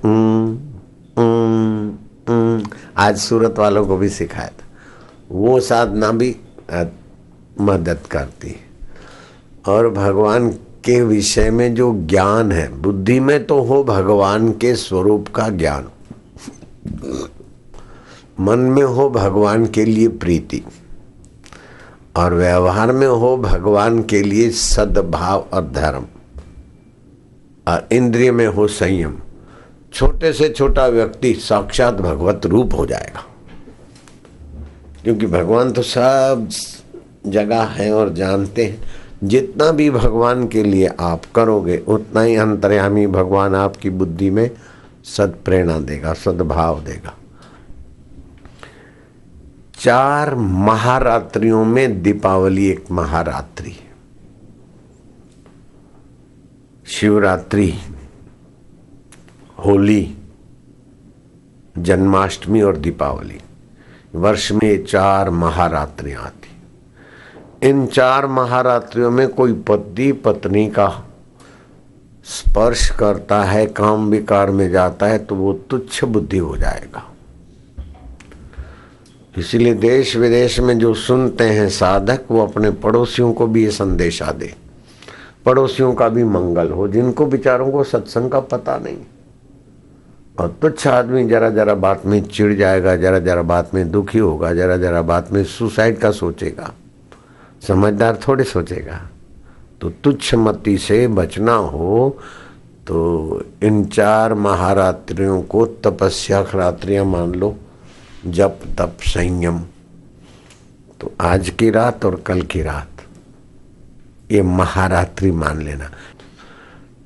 आज 2.96 3.18
सूरत 3.18 3.54
वालों 3.58 3.87
को 3.87 3.96
भी 3.96 4.08
सिखाया 4.08 4.48
था। 4.48 4.64
वो 5.30 5.60
साधना 5.60 6.10
भी 6.12 6.37
मदद 7.60 7.98
करती 8.10 8.56
और 9.68 9.90
भगवान 9.90 10.50
के 10.84 11.00
विषय 11.02 11.50
में 11.50 11.75
जो 11.75 11.92
ज्ञान 12.06 12.52
है, 12.52 12.68
बुद्धि 12.82 13.20
में 13.20 13.46
तो 13.46 13.62
हो 13.62 13.84
भगवान 13.84 14.52
के 14.52 14.75
स्वरूप 14.76 15.28
का 15.28 15.48
ज्ञान। 15.48 15.88
मन 18.40 18.58
में 18.58 18.82
हो 18.82 19.10
भगवान 19.10 19.66
के 19.66 19.84
लिए 19.84 20.08
प्रीति। 20.08 20.62
और 22.16 22.34
व्यवहार 22.34 22.92
में 22.92 23.06
हो 23.06 23.37
भगवान 23.37 24.02
के 24.02 24.22
लिए 24.22 24.50
सद्भाव 24.50 25.46
और 25.52 25.70
धर्म। 25.70 26.06
और 27.68 27.88
इंद्रिय 27.92 28.32
में 28.32 28.46
हो 28.46 28.68
संयम। 28.68 29.14
छोटे 29.92 30.33
से 30.33 30.49
छोटा 30.49 30.87
व्यक्ति 30.87 31.35
साक्षात 31.35 31.95
भगवत 31.95 32.47
रूप 32.47 32.75
हो 32.75 32.87
जाएगा। 32.87 33.25
क्योंकि 35.02 35.26
भगवान 35.26 35.73
तो 35.73 35.83
सब 35.83 36.49
जगह 37.26 37.62
है 37.62 37.92
और 37.92 38.12
जानते 38.12 38.64
हैं। 38.64 38.83
जितना 39.25 39.71
भी 39.71 39.90
भगवान 39.90 40.49
के 40.49 40.62
लिए 40.62 40.87
आप 40.87 41.23
करोगे, 41.35 41.78
उतना 41.78 42.21
ही 42.21 42.37
अंतर्यामी 42.37 43.07
भगवान 43.07 43.54
आपकी 43.54 43.90
बुद्धि 43.90 44.30
में 44.30 44.50
सद 45.04 45.35
प्रेरणा 45.45 45.78
देगा, 45.78 46.12
सद्भाव 46.12 46.80
देगा। 46.80 47.14
चार 49.80 50.35
महारात्रियों 50.35 51.64
में 51.64 52.02
दीपावली 52.02 52.68
एक 52.68 52.85
महारात्रि। 52.90 53.76
शिवरात्रि 56.87 57.75
होली, 59.67 60.17
जन्माष्टमी 61.79 62.62
और 62.62 62.77
दीपावली। 62.77 63.41
वर्ष 64.15 64.53
में 64.53 64.85
चार 64.85 65.31
महारात्रियाँ 65.31 66.23
आती। 66.23 67.69
इन 67.69 67.87
चार 67.87 68.27
महारात्रियों 68.27 69.11
में 69.11 69.29
कोई 69.29 69.53
पति, 69.53 70.12
पत्नी 70.12 70.67
का 70.67 71.05
स्पर्श 72.25 72.91
करता 72.91 73.43
है, 73.43 73.67
काम 73.67 74.09
विकार 74.11 74.50
में 74.50 74.71
जाता 74.71 75.07
है 75.07 75.19
तो 75.19 75.35
वो 75.35 75.53
तुच्छ 75.53 76.05
बुद्धि 76.05 76.38
हो 76.38 76.57
जाएगा। 76.57 77.05
इसीलिए 79.38 79.75
देश 79.75 80.17
विदेश 80.17 80.61
में 80.61 80.79
जो 80.79 80.95
सुनते 80.95 81.45
हैं 81.45 81.69
साधक, 81.69 82.25
वो 82.31 82.47
अपने 82.47 82.71
पड़ोसियों 82.71 83.33
को 83.33 83.47
भी 83.47 83.65
ये 83.65 83.71
संदेशा 83.71 84.33
दे। 84.33 84.55
पड़ोसियों 85.47 85.95
का 85.95 86.09
भी 86.09 86.25
मंगल 86.25 86.71
हो, 86.71 86.88
जिनको 86.88 87.27
बेचारों 87.27 87.73
को 87.73 87.85
सत्संग 87.85 88.31
का 88.31 88.41
पता 88.41 88.79
नहीं। 88.79 88.97
और 90.38 90.49
तुच्छ 90.62 90.87
आदमी 90.87 91.25
जरा 91.28 91.49
जरा 91.50 91.75
बात 91.75 92.04
में 92.07 92.23
चिढ़ 92.25 92.54
जाएगा, 92.54 92.95
जरा 92.97 93.18
जरा 93.18 93.42
बात 93.42 93.75
में 93.75 93.90
दुखी 93.90 94.18
होगा, 94.18 94.52
जरा 94.54 94.76
जरा 94.76 95.02
बात 95.02 95.33
में 95.33 95.42
सुसाइड 95.45 95.99
का 95.99 96.11
सोचेगा। 96.11 96.73
समझदार 97.68 98.18
थोड़े 98.28 98.45
सोचेगा। 98.45 99.00
तो 99.80 99.90
तुच्छ 100.04 100.35
मति 100.35 100.76
से 100.78 101.07
बचना 101.09 101.54
हो 101.54 102.18
तो 102.87 103.42
इन 103.62 103.85
चार 103.85 104.35
महारात्रियों 104.35 105.40
को 105.42 105.64
तपस्या 105.85 106.40
रात्रियाँ 106.54 107.04
मान 107.04 107.33
लो, 107.33 107.54
जप, 108.26 108.61
तप, 108.78 108.97
संयम। 109.02 109.59
तो 111.00 111.12
आज 111.21 111.50
की 111.50 111.71
रात 111.71 112.04
और 112.04 112.14
कल 112.26 112.40
की 112.42 112.62
रात, 112.62 113.02
ये 114.30 114.42
महारात्रि 114.42 115.30
मान 115.33 115.62
लेना। 115.62 115.90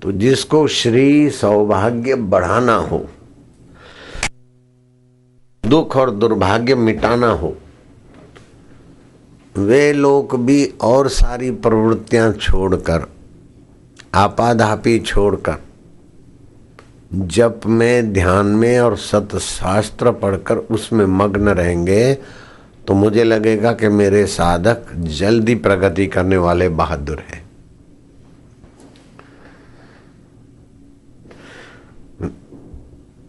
तो 0.02 0.12
जिसको 0.12 0.66
श्री 0.68 1.30
सौभाग्य 1.30 2.14
बढ़ाना 2.14 2.74
हो 2.74 3.04
दुख 5.72 5.96
और 5.96 6.10
दुर्भाग्य 6.10 6.74
मिटाना 6.76 7.30
हो। 7.32 7.56
वे 9.54 9.92
लोग 9.92 10.34
भी 10.46 10.64
और 10.82 11.08
सारी 11.10 11.50
प्रवृत्तियाँ 11.50 12.32
छोड़कर, 12.32 13.06
आपाधापी 14.14 14.98
छोड़कर, 15.00 15.56
जप 17.12 17.60
में, 17.66 18.12
ध्यान 18.12 18.46
में 18.46 18.78
और 18.80 18.96
सतशास्त्र 18.98 20.12
पढ़कर 20.12 20.56
उसमें 20.56 21.04
मग्न 21.08 21.48
रहेंगे 21.50 22.14
तो 22.88 22.94
मुझे 22.94 23.24
लगेगा 23.24 23.72
कि 23.72 23.88
मेरे 23.90 24.24
साधक 24.26 24.92
जल्दी 24.94 25.54
प्रगति 25.56 26.06
करने 26.06 26.36
वाले 26.36 26.68
बहादुर 26.70 27.18
हैं। 27.20 27.40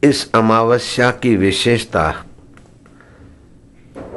इस 0.03 0.29
अमावस्या 0.35 1.11
की 1.13 1.35
विशेषता 1.35 2.07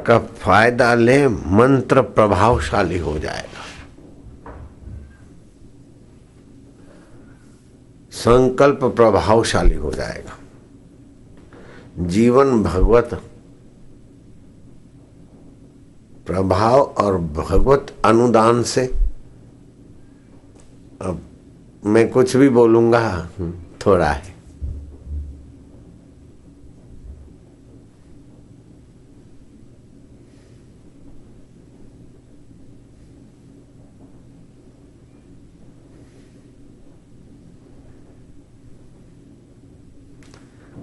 का 0.07 0.19
फ़ायदा 0.19 0.93
ले, 0.95 1.27
मंत्र 1.27 2.01
प्रभावशाली 2.01 2.97
हो 2.97 3.19
जाएगा। 3.19 3.63
संकल्प 8.11 8.83
प्रभावशाली 8.83 9.75
हो 9.75 9.91
जाएगा। 9.91 10.37
जीवन 11.99 12.63
भगवत 12.63 13.21
प्रभाव 16.27 16.81
और 16.81 17.17
भगवत 17.17 17.93
अनुदान 18.05 18.63
से, 18.63 18.85
अब 21.01 21.21
मैं 21.85 22.09
कुछ 22.09 22.35
भी 22.35 22.49
बोलूँगा, 22.49 23.29
थोड़ा 23.85 24.11
है। 24.11 24.36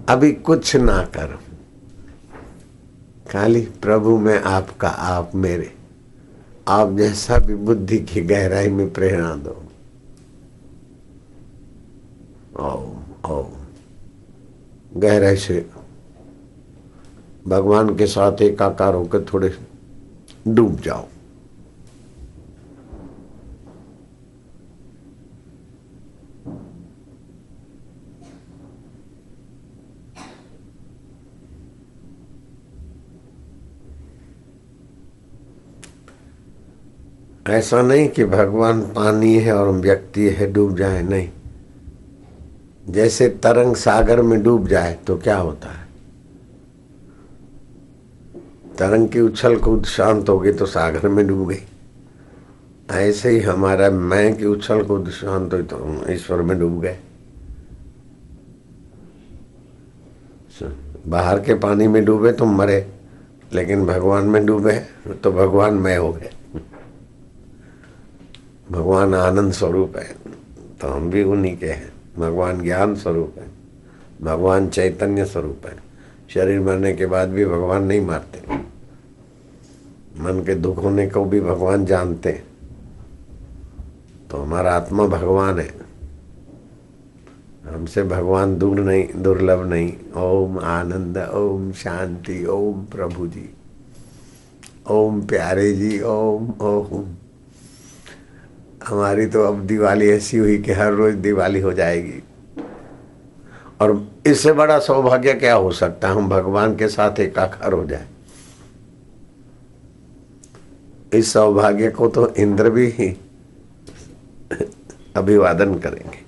अभी 0.09 0.31
कुछ 0.31 0.75
ना 0.75 1.03
करो। 1.15 1.39
खाली 3.31 3.61
प्रभु 3.61 4.17
में 4.17 4.41
आपका 4.41 4.87
आप 4.87 5.31
मेरे। 5.35 5.71
आप 6.67 6.91
जैसा 6.91 7.37
भी 7.37 7.55
बुद्धि 7.55 7.97
की 7.99 8.21
गहराई 8.21 8.69
में 8.69 8.93
प्रेरणा 8.93 9.35
दो। 9.35 9.63
ओम 12.59 13.31
ओम 13.31 13.51
गहराई 14.99 15.35
से 15.35 15.65
भगवान 17.47 17.95
के 17.95 18.07
साथ 18.07 18.41
एकाकार 18.41 18.93
होकर 18.93 19.25
थोड़े 19.33 19.53
डूब 20.47 20.79
जाओ। 20.79 21.07
ऐसा 37.45 37.81
नहीं 37.81 38.07
कि 38.09 38.25
भगवान 38.25 38.81
पानी 38.93 39.33
है 39.39 39.53
और 39.53 39.67
व्यक्ति 39.71 40.29
है, 40.29 40.51
डूब 40.53 40.77
जाए, 40.77 41.01
नहीं। 41.03 41.29
जैसे 42.89 43.27
तरंग 43.43 43.75
सागर 43.75 44.21
में 44.21 44.41
डूब 44.43 44.67
जाए 44.67 44.97
तो 45.07 45.17
क्या 45.17 45.37
होता 45.37 45.69
है? 45.69 45.83
तरंग 48.77 49.07
की 49.09 49.19
उछल 49.19 49.55
कूद 49.55 49.85
शांत 49.85 50.29
हो 50.29 50.39
गई 50.39 50.51
तो 50.51 50.65
सागर 50.65 51.07
में 51.07 51.25
डूब 51.27 51.49
गई। 51.49 51.61
ऐसे 52.91 53.29
ही 53.29 53.39
हमारा 53.39 53.89
मैं 53.89 54.35
की 54.37 54.45
उछल 54.45 54.83
कूद 54.83 55.09
शांत 55.09 55.53
हुई 55.53 55.63
तो 55.63 56.11
ईश्वर 56.11 56.41
में 56.41 56.57
डूब 56.59 56.81
गए। 56.81 56.97
बाहर 61.07 61.39
के 61.39 61.53
पानी 61.53 61.87
में 61.87 62.03
डूबे 62.05 62.31
तो 62.31 62.45
मरे, 62.45 62.87
लेकिन 63.53 63.85
भगवान 63.85 64.25
में 64.25 64.45
डूबे 64.45 64.79
तो 65.23 65.31
भगवान 65.31 65.73
मैं 65.73 65.97
हो 65.97 66.11
गए। 66.13 66.31
भगवान 68.71 69.15
आनंद 69.15 69.53
स्वरूप 69.53 69.97
है। 69.97 70.15
तो 70.81 70.87
हम 70.87 71.09
भी 71.09 71.23
उन्हीं 71.23 71.57
के 71.57 71.65
हैं। 71.65 71.93
भगवान 72.17 72.61
ज्ञान 72.63 72.95
स्वरूप 72.95 73.33
है। 73.37 73.47
भगवान 74.21 74.69
चैतन्य 74.69 75.25
स्वरूप 75.25 75.65
है। 75.65 75.77
शरीर 76.29 76.59
मरने 76.59 76.93
के 76.93 77.05
बाद 77.05 77.29
भी 77.29 77.45
भगवान 77.45 77.83
नहीं 77.83 78.01
मारते। 78.01 78.55
मन 80.21 80.43
के 80.45 80.55
दुख 80.55 80.77
होने 80.77 81.07
को 81.07 81.25
भी 81.25 81.41
भगवान 81.41 81.85
जानते। 81.85 82.31
तो 84.31 84.37
हमारा 84.37 84.73
आत्मा 84.73 85.07
भगवान 85.07 85.59
है। 85.59 85.85
हमसे 87.67 88.03
भगवान 88.03 88.57
दूर 88.57 88.79
नहीं, 88.79 89.07
दुर्लभ 89.15 89.65
नहीं। 89.65 89.93
ओम 90.17 90.59
आनंद, 90.59 91.17
ओम 91.17 91.71
शांति, 91.71 92.45
ओम 92.45 92.85
प्रभु 92.85 93.27
जी 93.27 93.49
ओम 94.91 95.21
प्यारे 95.21 95.73
जी, 95.73 96.01
ओम 96.01 96.53
ओम। 96.61 97.24
हमारी 98.87 99.25
तो 99.25 99.43
अब 99.43 99.59
दिवाली 99.59 100.09
ऐसी 100.09 100.37
हुई 100.37 100.57
कि 100.57 100.71
हर 100.71 100.93
रोज 100.93 101.13
दिवाली 101.13 101.59
हो 101.59 101.73
जाएगी। 101.73 102.23
और 103.81 104.11
इससे 104.27 104.53
बड़ा 104.53 104.79
सौभाग्य 104.79 105.33
क्या 105.33 105.55
हो 105.55 105.71
सकता? 105.71 106.07
है 106.07 106.15
हम 106.15 106.29
भगवान 106.29 106.75
के 106.75 106.87
साथ 106.87 107.19
एकाकार 107.19 107.73
हो 107.73 107.85
जाए। 107.85 108.07
इस 111.13 111.33
सौभाग्य 111.33 111.91
को 111.91 112.07
तो 112.07 112.35
इंद्र 112.35 112.69
भी 112.69 112.87
ही 112.87 113.17
अभिवादन 115.15 115.79
करेंगे। 115.79 116.25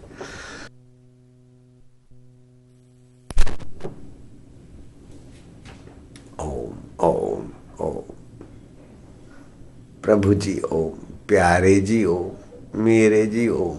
ओम 6.39 6.73
ओम 6.99 7.49
ओम। 7.81 8.13
प्रभु 10.03 10.33
जी 10.33 10.59
ओम, 10.59 10.91
प्यारे 11.27 11.79
जी 11.79 12.05
ओम। 12.05 12.46
मेरे 12.85 13.25
जी 13.27 13.47
ओम 13.47 13.77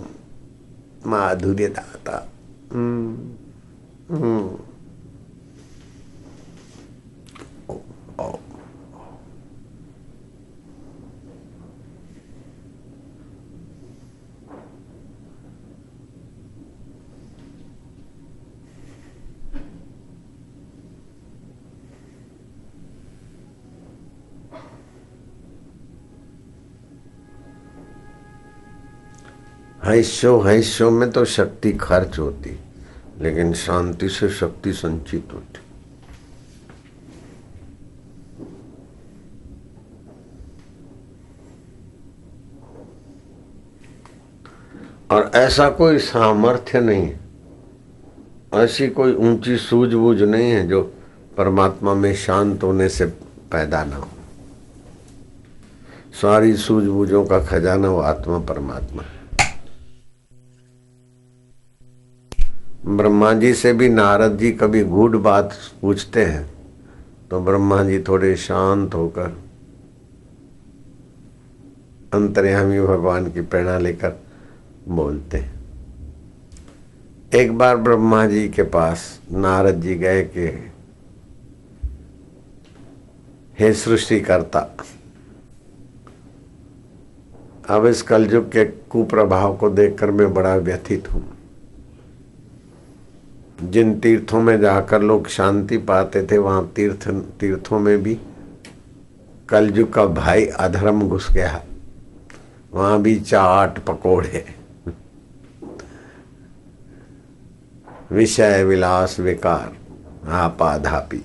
माधुर्य 1.10 1.68
दाता 1.68 2.16
हम्म, 2.72 3.16
हम्म। 4.16 4.67
हैशो 29.88 30.38
हैशो 30.40 30.90
में 30.90 31.10
तो 31.10 31.24
शक्ति 31.24 31.72
खर्च 31.72 32.18
होती, 32.18 32.58
लेकिन 33.20 33.52
शांति 33.54 34.08
से 34.08 34.28
शक्ति 34.28 34.72
संचित 34.72 35.32
होती। 35.32 35.60
और 45.10 45.30
ऐसा 45.34 45.68
कोई 45.70 45.98
सामर्थ्य 45.98 46.80
नहीं 46.80 47.02
है, 47.02 47.20
ऐसी 48.54 48.88
कोई 48.88 49.14
ऊँची 49.14 49.56
सूझबूझ 49.56 50.22
नहीं 50.22 50.50
है 50.50 50.66
जो 50.68 50.82
परमात्मा 51.36 51.94
में 51.94 52.14
शांत 52.16 52.62
होने 52.62 52.88
से 52.88 53.06
पैदा 53.52 53.84
ना 53.84 53.96
हो। 53.96 54.08
सारी 56.22 56.56
सूझबूझों 56.56 57.24
का 57.26 57.38
खजाना 57.44 57.88
वो 57.88 58.00
आत्मा 58.00 58.38
परमात्मा 58.38 59.02
है। 59.02 59.17
ब्रह्मा 62.88 63.32
जी 63.32 63.54
से 63.54 63.72
भी 63.72 63.88
नारद 63.88 64.38
जी 64.38 64.52
कभी 64.52 64.84
गूढ़ 64.84 65.16
बात 65.16 65.54
पूछते 65.82 66.24
हैं 66.24 66.50
तो 67.30 67.40
ब्रह्मा 67.40 67.82
जी 67.82 67.98
थोड़े 68.00 68.36
शांत 68.36 68.94
होकर 68.94 69.36
अंतर्यामी 72.12 72.80
भगवान 72.80 73.30
की 73.30 73.40
प्रेरणा 73.40 73.78
लेकर 73.78 74.18
बोलते 74.88 75.38
हैं। 75.38 75.52
एक 77.34 77.58
बार 77.58 77.76
ब्रह्मा 77.76 78.26
जी 78.26 78.48
के 78.48 78.62
पास 78.62 79.20
नारद 79.32 79.80
जी 79.82 79.94
गए 79.94 80.22
कि, 80.24 80.46
हे 83.58 83.72
सृष्टि 83.74 84.20
करता 84.20 84.60
अब 87.68 87.86
इस 87.86 88.02
कलयुग 88.02 88.52
के 88.52 88.64
कुप्रभाव 88.64 89.56
को 89.56 89.70
देखकर 89.70 90.10
मैं 90.10 90.34
बड़ा 90.34 90.56
व्यथित 90.56 91.12
हूँ। 91.12 91.37
जिन 93.62 94.00
तीर्थों 94.00 94.42
में 94.42 94.60
जाकर 94.60 95.02
लोग 95.02 95.28
शांति 95.28 95.78
पाते 95.78 96.22
थे, 96.22 96.38
वहाँ 96.38 96.72
तीर्थ, 96.76 97.08
तीर्थों 97.10 97.78
में 97.78 98.02
भी 98.02 98.18
कलयुग 99.48 99.92
का 99.92 100.06
भाई 100.06 100.46
अधर्म 100.46 101.08
घुस 101.08 101.32
गया। 101.32 101.64
वहाँ 102.72 103.02
भी 103.02 103.20
चाट 103.20 103.78
पकोड़े। 103.78 104.44
विषय 108.12 108.64
विलास 108.64 109.20
विकार, 109.20 109.76
आपाधापी। 110.28 111.24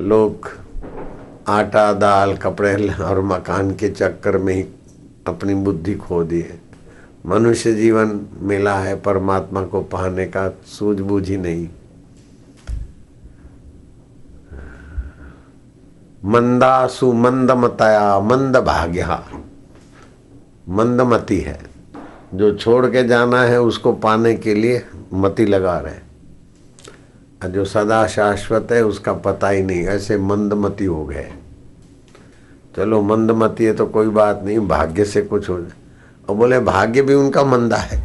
लोग 0.00 0.50
आटा, 1.48 1.92
दाल, 1.92 2.36
कपड़े 2.36 2.88
और 2.88 3.20
मकान 3.20 3.70
के 3.70 3.90
चक्कर 3.90 4.38
में 4.38 4.54
ही 4.54 4.62
अपनी 5.26 5.54
बुद्धि 5.54 5.94
खो 5.94 6.24
दी 6.24 6.40
है 6.40 6.61
मनुष्य 7.26 7.72
जीवन 7.72 8.20
मिला 8.40 8.74
है 8.78 8.94
परमात्मा 9.00 9.62
को 9.64 9.80
पाने 9.82 10.26
का 10.26 10.48
सूझबूझ 10.66 11.28
ही 11.28 11.36
नहीं। 11.36 11.68
मंदासु 16.24 17.12
मंदमतया 17.12 18.20
मंद 18.20 18.56
भाग्या 18.56 19.24
मंदमती 20.68 21.38
है। 21.40 21.60
जो 22.34 22.54
छोड़ 22.54 22.86
के 22.86 23.04
जाना 23.04 23.42
है 23.42 23.60
उसको 23.60 23.92
पाने 23.92 24.34
के 24.34 24.54
लिए 24.54 24.82
मति 25.14 25.46
लगा 25.46 25.78
रहे 25.78 27.48
जो 27.48 27.64
सदा 27.64 28.06
शाश्वत 28.06 28.68
है 28.72 28.82
उसका 28.84 29.12
पता 29.12 29.48
ही 29.48 29.62
नहीं, 29.62 29.82
ऐसे 29.86 30.18
मंदमती 30.18 30.84
हो 30.84 31.04
गए। 31.06 31.32
चलो 32.76 33.02
मंदमती 33.02 33.64
है 33.64 33.72
तो 33.72 33.86
कोई 33.86 34.08
बात 34.08 34.42
नहीं, 34.44 34.58
भाग्य 34.58 35.04
से 35.04 35.22
कुछ 35.22 35.48
हो 35.48 35.60
जाए। 35.60 35.81
और 36.32 36.38
बोले, 36.38 36.58
भाग्य 36.60 37.02
भी 37.02 37.14
उनका 37.14 37.44
मंदा 37.44 37.76
है। 37.76 38.00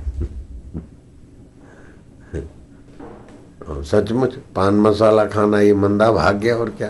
सचमुच 3.84 4.34
पान 4.56 4.76
मसाला 4.76 5.26
खाना 5.26 5.60
ये 5.60 5.74
मंदा 5.74 6.12
भाग्य 6.12 6.52
और 6.52 6.70
क्या? 6.70 6.88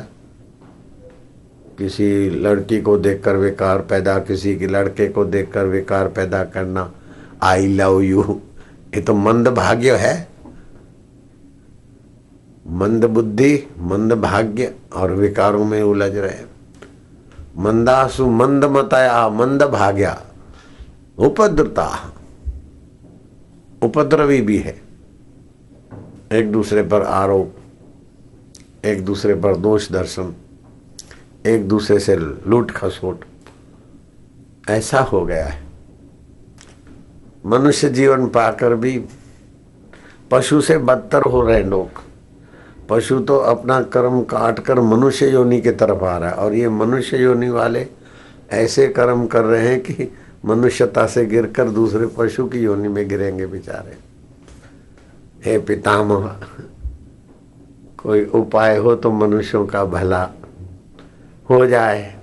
किसी 1.77 2.29
लड़की 2.29 2.81
को 2.81 2.97
देखकर 2.97 3.35
विकार 3.35 3.81
पैदा, 3.81 4.17
किसी 4.19 4.55
के 4.57 4.67
लड़के 4.67 5.07
को 5.07 5.25
देखकर 5.25 5.65
विकार 5.65 6.07
पैदा 6.07 6.43
करना 6.45 6.91
आई 7.43 7.67
लव 7.67 8.01
यू 8.01 8.23
ये 8.95 9.01
तो 9.01 9.13
मंद 9.13 9.47
भाग्य 9.47 9.95
है। 9.95 10.27
मंद 12.67 13.05
बुद्धि, 13.05 13.67
मंद 13.79 14.13
भाग्य, 14.13 14.73
और 14.93 15.11
विकारों 15.13 15.65
में 15.65 15.81
उलझ 15.83 16.15
रहे 16.15 16.45
मंदासु 17.57 18.29
मंद 18.29 18.65
मतया, 18.65 19.27
मंद 19.29 19.63
भाग्या। 19.63 20.21
उपद्रता। 21.17 22.13
उपद्रवी 23.83 24.41
भी 24.41 24.57
है। 24.57 24.81
एक 26.31 26.51
दूसरे 26.51 26.83
पर 26.83 27.01
आरोप, 27.01 27.55
एक 28.85 29.05
दूसरे 29.05 29.35
पर 29.35 29.55
दोष 29.55 29.91
दर्शन, 29.91 30.33
एक 31.45 31.67
दूसरे 31.67 31.99
से 31.99 32.15
लूट 32.15 32.71
खसोट। 32.71 33.25
ऐसा 34.69 34.99
हो 34.99 35.25
गया 35.25 35.45
है। 35.45 35.63
मनुष्य 37.45 37.89
जीवन 37.89 38.27
पाकर 38.27 38.75
भी 38.75 39.05
पशु 40.31 40.61
से 40.61 40.77
बदतर 40.77 41.21
हो 41.21 41.41
रहे 41.41 41.63
लोग। 41.63 41.89
पशु 42.89 43.19
तो 43.19 43.37
अपना 43.37 43.81
कर्म 43.81 44.23
काट 44.23 44.59
कर 44.59 44.79
मनुष्य 44.79 45.29
योनि 45.29 45.61
की 45.61 45.71
तरफ़ 45.71 46.03
आ 46.03 46.17
रहा 46.17 46.29
है 46.29 46.35
और 46.35 46.53
ये 46.53 46.69
मनुष्य 46.69 47.17
योनि 47.17 47.49
वाले 47.49 47.87
ऐसे 48.51 48.87
कर्म 48.87 49.27
कर 49.27 49.43
रहे 49.43 49.67
हैं 49.67 49.81
कि 49.81 50.13
मनुष्यता 50.47 51.05
से 51.07 51.25
गिरकर 51.25 51.69
दूसरे 51.69 52.07
पशु 52.07 52.45
की 52.47 52.59
योनि 52.59 52.87
में 52.87 53.07
गिरेंगे 53.09 53.45
बेचारे। 53.47 53.97
हे 55.45 55.57
पितामह, 55.59 56.27
कोई 57.97 58.25
उपाय 58.25 58.77
हो 58.77 58.95
तो 58.95 59.11
मनुष्यों 59.11 59.65
का 59.67 59.83
भला 59.85 60.23
हो 61.49 61.65
जाए। 61.65 62.15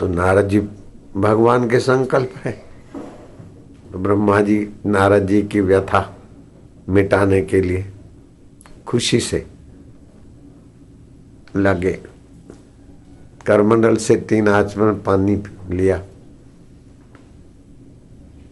तो 0.00 0.08
नारद 0.08 0.48
जी 0.48 0.60
भगवान 1.16 1.68
के 1.70 1.78
संकल्प 1.80 2.32
है। 2.36 2.52
तो 3.92 3.98
ब्रह्मा 3.98 4.40
जी, 4.40 4.68
नारद 4.86 5.26
जी 5.26 5.42
की 5.42 5.60
व्यथा 5.60 6.16
मिटाने 6.88 7.40
के 7.42 7.60
लिए 7.60 7.84
खुशी 8.86 9.20
से 9.20 9.46
लगे। 11.56 11.98
करमंडल 13.46 13.96
से 13.96 14.16
तीन 14.16 14.48
आचमन 14.48 14.94
पानी 15.06 15.36
लिया। 15.72 16.02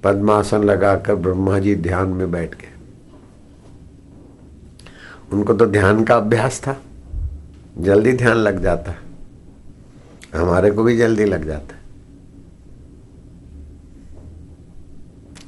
पद्मासन 0.05 0.65
लगाकर 0.65 1.15
ब्रह्मा 1.15 1.59
जी 1.59 1.77
ध्यान 1.77 2.09
में 2.09 2.31
बैठ 2.31 2.55
गए। 2.55 2.73
उनको 5.33 5.55
तो 5.55 5.67
ध्यान 5.67 6.05
का 6.05 6.17
अभ्यास 6.17 6.61
था। 6.61 6.81
जल्दी 7.79 8.13
ध्यान 8.13 8.37
लग 8.37 8.63
जाता। 8.63 8.91
है 8.91 8.99
हमारे 10.35 10.71
को 10.71 10.83
भी 10.83 10.99
जल्दी 10.99 11.25
लग 11.25 11.45
जाता। 11.45 11.75
है 11.75 11.79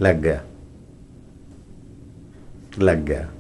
लग 0.03 0.21
गया। 0.21 0.45
लग 2.79 3.05
गया। 3.05 3.31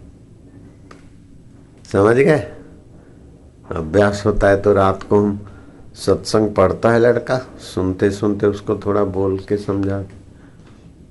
समझ 1.85 2.17
गए? 2.17 2.53
अभ्यास 3.71 4.23
होता 4.27 4.49
है 4.49 4.63
तो 4.63 4.73
रात 4.73 5.03
को 5.03 5.21
हम 5.21 5.50
सत्संग 6.07 6.55
पढ़ता 6.55 6.91
है 6.91 7.01
लड़का 7.01 7.39
सुनते 7.59 8.11
सुनते 8.11 8.47
उसको 8.47 8.77
थोड़ा 8.77 9.05
बोल 9.05 9.39
के 9.39 9.57
समझा 9.57 10.03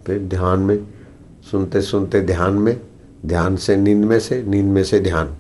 फिर 0.05 0.19
ध्यान 0.19 0.59
में 0.59 0.87
सुनते 1.51 1.81
सुनते 1.81 2.21
ध्यान 2.21 2.53
में, 2.53 2.81
ध्यान 3.25 3.55
से 3.55 3.75
नींद 3.75 4.05
में 4.05 4.19
से, 4.19 4.43
नींद 4.43 4.65
में 4.65 4.83
से 4.83 4.99
ध्यान। 4.99 5.35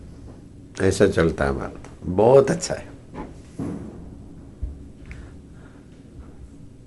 ऐसा 0.81 1.07
चलता 1.07 1.43
है 1.43 1.49
हमारा। 1.49 1.83
बहुत 2.05 2.51
अच्छा 2.51 2.73
है। 2.73 2.87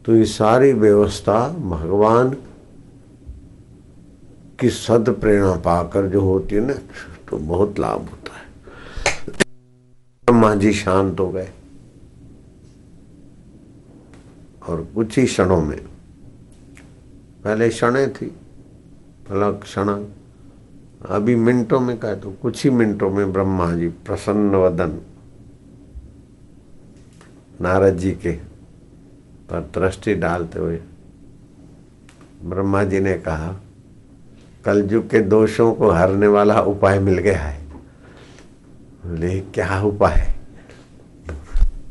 तो 0.05 0.17
ये 0.17 0.25
सारी 0.25 0.73
व्यवस्था 0.73 1.49
भगवान 1.49 2.37
की 4.61 4.71
सद 4.71 5.17
प्रेरणा 5.21 5.57
पाकर 5.57 6.07
जो 6.07 6.21
होती 6.21 6.55
है 6.55 6.61
ना 6.61 6.75
तो 7.31 7.37
बहुत 7.37 7.79
लाभ 7.79 8.01
होता 8.01 8.33
है। 8.33 8.47
ब्रह्मा 10.27 10.55
जी 10.55 10.73
शांत 10.73 11.21
हो 11.21 11.31
गए। 11.31 11.49
और 14.69 14.87
कुछ 14.95 15.19
ही 15.19 15.27
क्षणों 15.27 15.61
में। 15.63 15.79
पहले 17.45 17.69
क्षण 17.69 18.07
थी, 18.09 18.27
भला 19.31 19.51
क्षण। 19.53 19.89
अभी 21.09 21.37
मिनटों 21.37 21.81
में 21.81 21.99
कहे 21.99 22.17
तो 22.17 22.31
कुछ 22.43 22.65
ही 22.65 22.71
मिनटों 22.71 23.11
में 23.11 23.33
ब्रह्मा 23.33 23.73
जी 23.73 23.89
प्रसन्न 23.89 24.55
वदन। 24.55 24.99
नारद 27.61 27.97
जी 27.97 28.11
के 28.13 28.33
पर 29.51 29.71
दृष्टि 29.75 30.15
डालते 30.15 30.59
हुए 30.59 30.81
ब्रह्मा 32.45 32.85
जी 32.85 33.01
ने 33.01 33.15
कहा, 33.15 33.57
कलयुग 34.65 35.11
के 35.11 35.21
दोषों 35.21 35.75
को 35.75 35.91
हरने 35.91 36.27
वाला 36.27 36.61
उपाय 36.61 36.99
मिल 36.99 37.19
गया 37.19 37.39
है। 37.39 37.61
बोले, 39.07 39.41
क्या 39.41 39.81
उपाय? 39.83 40.35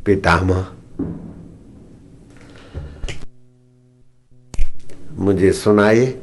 पितामह 0.05 0.67
मुझे 5.21 5.51
सुनाइए। 5.51 6.21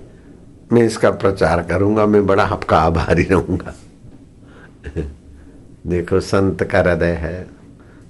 मैं 0.73 0.83
इसका 0.83 1.11
प्रचार 1.11 1.63
करूँगा, 1.63 2.07
मैं 2.07 2.27
बड़ा 2.27 2.43
आपका 2.43 2.79
आभारी 2.79 3.23
रहूँगा। 3.23 3.75
देखो, 5.87 6.21
संत 6.21 6.65
का 6.65 6.79
हृदय 6.79 7.13
है। 7.13 7.47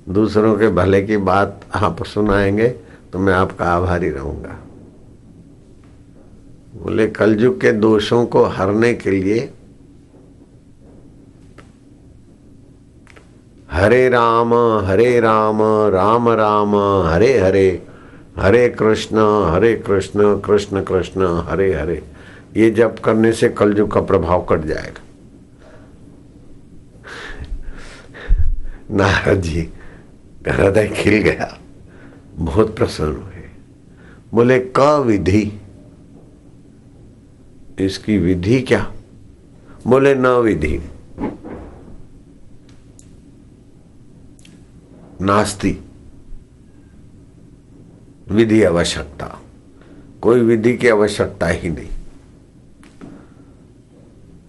दूसरों 0.09 0.59
के 0.59 0.69
भले 0.69 1.03
की 1.03 1.17
बात 1.17 1.61
आप 1.75 2.05
सुनाएँगे 2.05 2.69
तो 3.13 3.19
मैं 3.19 3.33
आपका 3.33 3.65
आभारी 3.65 4.11
रहूँगा। 4.11 4.59
बोले, 6.83 7.09
कलयुग 7.09 7.61
के 7.61 7.73
दोषों 7.73 8.27
को 8.27 8.45
हरने 8.45 8.95
के 8.95 9.11
लिए 9.11 9.53
हरे 13.71 14.09
राम 14.09 14.55
हरे 14.55 15.21
राम 15.21 15.59
राम 15.89 16.29
राम, 16.29 16.77
हरे 17.07 17.39
हरे। 17.39 17.88
हरे 18.39 18.69
कृष्ण 18.69 19.17
हरे 19.53 19.77
कृष्ण 19.77 20.41
कृष्ण 20.41 20.83
कृष्ण, 20.83 21.27
हरे 21.27 21.75
हरे। 21.75 22.05
ये 22.57 22.71
जप 22.71 22.97
करने 23.05 23.33
से 23.33 23.49
कलयुग 23.49 23.93
का 23.93 24.01
प्रभाव 24.01 24.47
कट 24.51 24.61
जाएगा। 24.61 25.01
नारद 28.91 29.41
जी, 29.41 29.73
हृदय 30.49 30.89
खिल 30.89 31.23
गया। 31.23 31.59
बहुत 32.35 32.77
प्रसन्न 32.77 33.17
हुए। 33.17 33.51
बोले, 34.35 34.73
क 34.77 35.03
विधि? 35.07 35.61
इसकी 37.81 38.19
विधि 38.19 38.61
क्या? 38.61 38.93
बोले, 39.87 40.15
न 40.15 40.27
विधि। 40.27 40.81
नास्ती। 45.21 45.79
विधि 48.31 48.63
आवश्यकता। 48.63 49.41
कोई 50.23 50.41
विधि 50.41 50.77
की 50.77 50.89
आवश्यकता 50.89 51.47
ही 51.47 51.71
नहीं। 51.71 51.89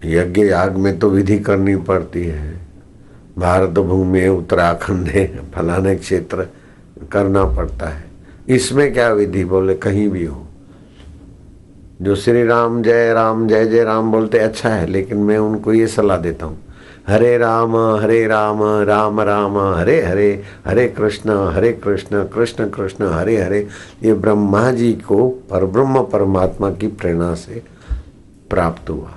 यज्ञ 0.04 0.44
याग 0.44 0.76
में 0.76 0.98
तो 0.98 1.10
विधि 1.10 1.38
करनी 1.38 1.76
पड़ती 1.76 2.24
है। 2.24 2.60
भारत 3.38 3.70
भूमि 3.70 4.28
उत्तराखंड 4.28 5.06
है, 5.06 5.50
फलाने 5.50 5.96
क्षेत्र 5.96 6.46
करना 7.12 7.44
पड़ता 7.44 7.88
है। 7.88 8.04
इसमें 8.48 8.92
क्या 8.92 9.12
विधि 9.12 9.44
बोले? 9.44 9.74
कहीं 9.74 10.08
भी 10.08 10.24
हो। 10.24 10.46
जो 12.02 12.16
श्री 12.16 12.44
राम 12.44 12.82
जय 12.82 13.12
राम 13.12 13.48
जय 13.48 13.66
जय 13.66 13.84
राम 13.84 14.12
बोलते 14.12 14.38
अच्छा 14.38 14.68
है, 14.68 14.86
लेकिन 14.86 15.18
मैं 15.18 15.38
उनको 15.38 15.72
ये 15.72 15.86
सलाह 15.86 16.16
देता 16.16 16.46
हूँ। 16.46 16.58
हरे 17.06 17.36
राम 17.38 17.76
हरे 17.76 18.26
राम 18.26 18.62
राम 18.82 19.20
राम, 19.20 19.58
हरे 19.58 20.00
हरे 20.02 20.42
हरे 20.66 20.88
कृष्ण 20.88 21.36
हरे 21.52 21.72
कृष्ण 21.74 22.24
कृष्ण 22.24 22.68
कृष्ण, 22.70 23.06
हरे 23.06 23.36
हरे। 23.42 23.66
ये 24.02 24.14
ब्रह्मा 24.14 24.70
जी 24.72 24.92
को 24.92 25.28
परब्रह्म 25.50 26.02
परमात्मा 26.02 26.70
की 26.70 26.86
प्रेरणा 26.86 27.34
से 27.34 27.62
प्राप्त 28.50 28.90
हुआ। 28.90 29.12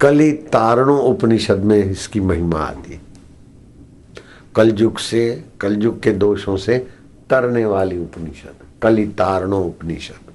कली 0.00 0.32
तारणों 0.32 0.98
उपनिषद 1.00 1.58
में 1.58 1.78
इसकी 1.84 2.20
महिमा 2.20 2.58
आती 2.58 2.92
है। 2.92 3.00
कलयुग 4.56 4.98
से, 4.98 5.44
कलयुग 5.60 6.02
के 6.02 6.12
दोषों 6.12 6.56
से 6.56 6.78
तरने 7.30 7.64
वाली 7.64 7.98
उपनिषद, 7.98 8.54
कली 8.82 9.06
तारणों 9.08 9.64
उपनिषद। 9.66 10.30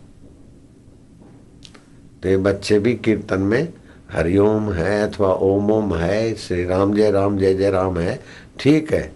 तो 2.23 2.29
ये 2.29 2.37
बच्चे 2.37 2.79
भी 2.79 2.93
कीर्तन 2.95 3.39
में 3.41 3.73
हरिओम 4.11 4.71
है 4.71 5.01
अथवा 5.09 5.33
ओम 5.33 5.71
ओम 5.71 5.95
है, 5.95 6.33
श्री 6.35 6.65
राम 6.65 6.93
जय 6.93 7.11
राम 7.11 7.37
जय 7.37 7.53
जय 7.53 7.69
राम 7.69 7.97
है, 7.99 8.19
ठीक 8.59 8.93
है। 8.93 9.11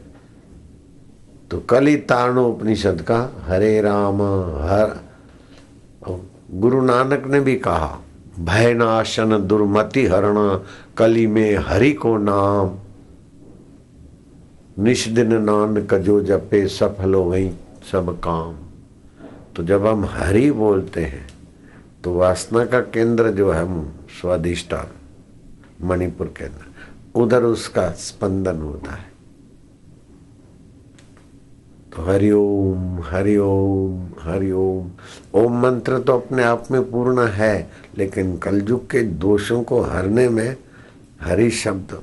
तो 1.51 1.60
कली 1.60 1.95
तारणो 1.97 2.47
उपनिषद 2.49 3.01
का 3.01 3.19
हरे 3.47 3.81
राम, 3.81 4.21
हर, 4.62 4.95
गुरु 6.53 6.81
नानक 6.81 7.27
ने 7.27 7.39
भी 7.39 7.55
कहा, 7.55 7.99
भय 8.39 8.73
नाशन 8.73 9.38
दुर्मति 9.47 10.05
हरण, 10.05 10.38
कली 10.97 11.27
में 11.27 11.55
हरि 11.58 11.91
को 11.93 12.17
नाम। 12.17 12.75
निष्दिन 14.77 15.34
नानक 15.41 15.93
जो 15.95 16.21
जपे 16.21 16.67
सफल 16.67 17.13
हो 17.13 17.25
गई 17.29 17.49
सब 17.91 18.10
काम। 18.19 18.55
तो 19.55 19.63
जब 19.63 19.86
हम 19.88 20.05
हरि 20.05 20.49
बोलते 20.51 21.03
हैं 21.03 21.27
तो 22.03 22.13
वासना 22.13 22.65
का 22.65 22.79
केंद्र 22.79 23.31
जो 23.31 23.51
है 23.51 23.63
स्वादिष्टान 24.21 24.88
मणिपुर 25.88 26.34
के 26.38 26.45
अंदर। 26.45 26.65
उधर 27.21 27.43
उसका 27.43 27.91
स्पंदन 27.91 28.58
होता 28.58 28.91
है। 28.91 29.15
तो 31.95 32.04
हरिओम 32.04 32.99
हरिओम 33.01 34.10
हरिओम 34.21 34.91
ओम 35.34 35.62
मंत्र 35.62 35.99
तो 35.99 36.13
अपने 36.13 36.43
आप 36.43 36.67
में 36.71 36.91
पूर्ण 36.91 37.28
है, 37.28 37.71
लेकिन 37.97 38.38
कलयुग 38.38 38.91
के 38.91 39.04
दोषों 39.04 39.63
को 39.63 39.82
हरने 39.82 40.30
में 40.30 40.58
हरि 41.21 41.49
शब्द। 41.49 42.01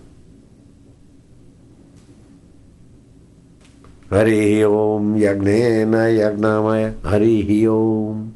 हरि 4.12 4.62
ओम 4.62 5.16
यज्ञ 5.16 5.51
न 5.85 5.94
यज्ञमय, 5.94 6.94
हरि 7.07 7.66
ओम। 7.66 8.33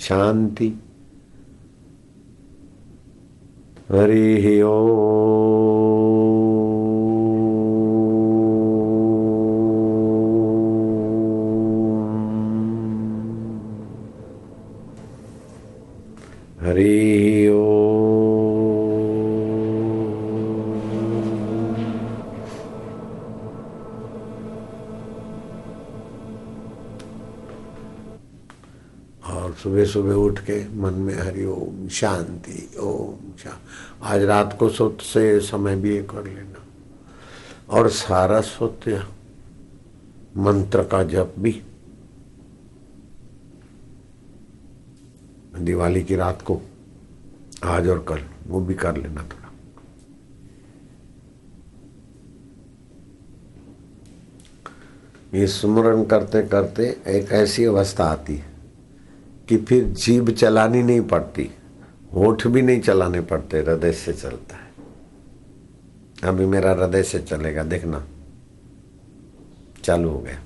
शांति। 0.00 0.83
हरि 3.92 4.60
ओम 4.62 5.44
हरि 16.64 17.48
और 17.48 18.13
सुबह 29.64 29.84
सुबह 29.84 30.12
उठ 30.12 30.40
के 30.40 30.68
मन 30.68 30.94
में 30.94 31.14
हरि 31.14 31.44
ओम 31.44 31.88
शांति, 31.88 32.76
ओम 32.80 33.36
शा 33.38 33.58
आज 34.02 34.22
रात 34.22 34.56
को 34.58 34.68
सोत 34.68 34.98
से 35.00 35.40
समय 35.40 35.76
भी 35.76 35.98
कर 35.98 36.24
लेना। 36.24 36.66
और 37.70 37.88
सारा 37.88 38.40
सोत्य, 38.40 39.06
मंत्र 40.36 40.84
का 40.84 41.02
जप 41.02 41.34
भी। 41.38 41.62
दिवाली 45.58 46.04
की 46.04 46.16
रात 46.16 46.42
को 46.42 46.60
आज 47.64 47.88
और 47.88 48.04
कल, 48.08 48.20
वो 48.46 48.60
भी 48.60 48.74
कर 48.74 48.96
लेना 48.96 49.22
थोड़ा। 49.22 49.52
ये 55.34 55.46
स्मरण 55.46 56.04
करते 56.04 56.42
करते 56.42 57.00
एक 57.06 57.32
ऐसी 57.32 57.64
अवस्था 57.64 58.04
आती 58.04 58.36
है। 58.36 58.53
कि 59.48 59.56
फिर 59.56 59.84
जीभ 59.84 60.30
चलानी 60.30 60.82
नहीं 60.82 61.00
पड़ती, 61.00 61.50
होठ 62.14 62.46
भी 62.46 62.62
नहीं 62.62 62.80
चलाने 62.80 63.20
पड़ते, 63.20 63.58
हृदय 63.58 63.92
से 63.92 64.12
चलता 64.12 64.56
है। 64.56 64.64
अभी 66.24 66.46
मेरा 66.46 66.70
हृदय 66.70 67.02
से 67.02 67.18
चलेगा, 67.18 67.62
देखना। 67.62 68.06
चालू 69.84 70.08
हो 70.08 70.18
गया। 70.18 70.42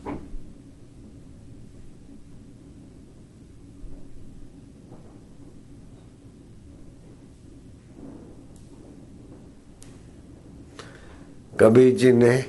कबीर 11.60 11.96
जी 11.96 12.12
ने 12.12 12.44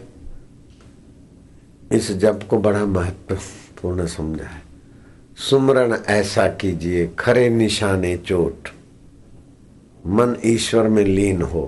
इस 1.91 2.11
जप 2.11 2.39
को 2.49 2.57
बड़ा 2.57 2.85
महत्वपूर्ण 2.85 4.07
समझा 4.07 4.45
है। 4.45 4.68
सुमरण 5.39 5.93
ऐसा 6.09 6.47
कीजिए, 6.51 7.07
खरे 7.19 7.49
निशाने 7.49 8.15
चोट। 8.17 8.67
मन 10.05 10.35
ईश्वर 10.45 10.87
में 10.87 11.03
लीन 11.03 11.41
हो, 11.41 11.61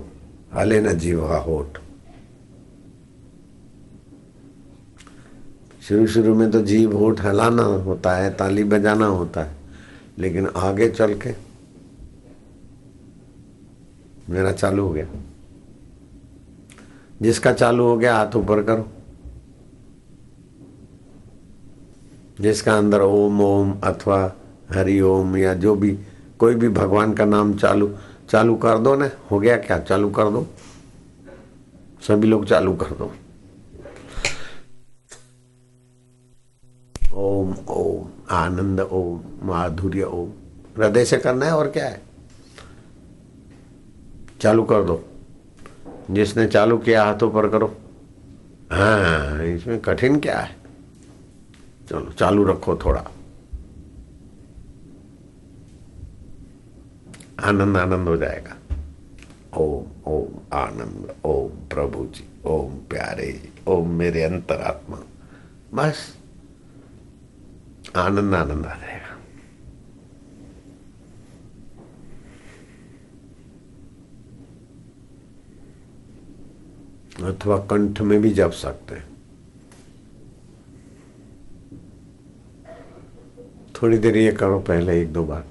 हले 0.54 0.80
न 0.82 0.98
जीवा 0.98 1.38
होठ 1.38 1.78
शुरू 5.82 6.08
शुरू 6.08 6.36
में 6.36 6.50
तो 6.52 6.62
जीव 6.62 6.98
होठ 6.98 7.22
हलाना 7.22 7.64
होता 7.64 8.16
है, 8.16 8.34
ताली 8.34 8.64
बजाना 8.64 9.06
होता 9.06 9.44
है, 9.44 9.56
लेकिन 10.20 10.48
आगे 10.48 10.90
चल 10.90 11.14
के 11.18 11.34
मेरा 14.30 14.52
चालू 14.52 14.84
हो 14.84 14.94
गया। 14.94 15.08
जिसका 17.22 17.54
चालू 17.54 17.84
हो 17.84 17.98
गया, 17.98 18.16
हाथ 18.16 18.36
ऊपर 18.36 18.64
करो। 18.64 18.90
जिसका 22.42 22.78
अंदर 22.78 23.02
ओम 23.02 23.42
ओम 23.42 23.80
अथवा 23.84 24.34
हरि 24.72 25.02
ओम 25.02 25.38
या 25.38 25.54
जो 25.54 25.76
भी, 25.76 26.00
कोई 26.40 26.56
भी 26.56 26.70
भगवान 26.70 27.14
का 27.14 27.26
नाम 27.26 27.54
चालू 27.54 27.96
चालू 28.30 28.56
कर 28.56 28.78
दो 28.78 28.96
ना, 28.96 29.10
हो 29.32 29.40
गया 29.40 29.58
क्या? 29.58 29.80
चालू 29.80 30.10
कर 30.10 30.24
दो। 30.24 30.48
सभी 32.08 32.28
लोग 32.28 32.46
चालू 32.46 32.76
कर 32.76 32.96
दो। 32.96 33.14
ओम 37.14 37.56
ओम, 37.70 38.08
आनंद 38.30 38.80
ओम, 38.80 39.22
माधुर्य 39.44 40.04
ओम। 40.04 40.30
हृदय 40.78 41.06
से 41.06 41.18
करना 41.18 41.46
है 41.46 41.56
और 41.56 41.68
क्या 41.68 41.86
है? 41.86 42.02
चालू 44.42 44.64
कर 44.64 44.84
दो। 44.84 45.06
जिसने 46.12 46.48
चालू 46.48 46.78
किया 46.78 47.04
हाथों 47.04 47.32
पर 47.32 47.50
करो। 47.50 47.76
हाँ 48.72 49.44
इसमें 49.46 49.80
कठिन 49.80 50.20
क्या 50.20 50.40
है? 50.40 50.61
चलो, 51.92 52.12
चालू 52.12 52.44
रखो 52.44 52.76
थोड़ा। 52.76 53.02
आनंद 57.44 57.78
आनंद 57.78 58.08
हो 58.08 58.18
जाएगा। 58.18 58.58
ओम 59.58 59.86
ओम 60.06 60.28
आनंद, 60.54 61.16
ओम 61.26 61.50
प्रभु 61.50 62.06
जी 62.06 62.28
ओम 62.46 62.76
प्यारे, 62.76 63.54
ओम 63.68 63.90
मेरे 63.90 64.24
अंतरात्मा। 64.24 65.04
बस, 65.74 66.18
आनंद 67.96 68.34
आनंद 68.34 68.66
आ 68.66 68.76
जाएगा। 68.76 69.18
अथवा 77.32 77.58
कंठ 77.58 78.02
में 78.02 78.22
भी 78.22 78.32
जप 78.32 78.52
सकते 78.52 78.96
हैं। 78.96 79.11
थोड़ी 83.82 83.98
देर 83.98 84.18
ये 84.18 84.32
करो 84.32 84.60
पहले 84.60 85.02
एक 85.02 85.14
दो 85.14 85.24
बार। 85.24 85.44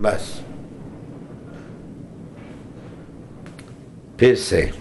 बस। 0.00 0.42
फिर 4.20 4.34
से। 4.34 4.72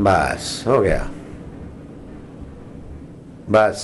बस 0.00 0.64
हो 0.66 0.80
गया 0.80 1.08
बस 3.50 3.82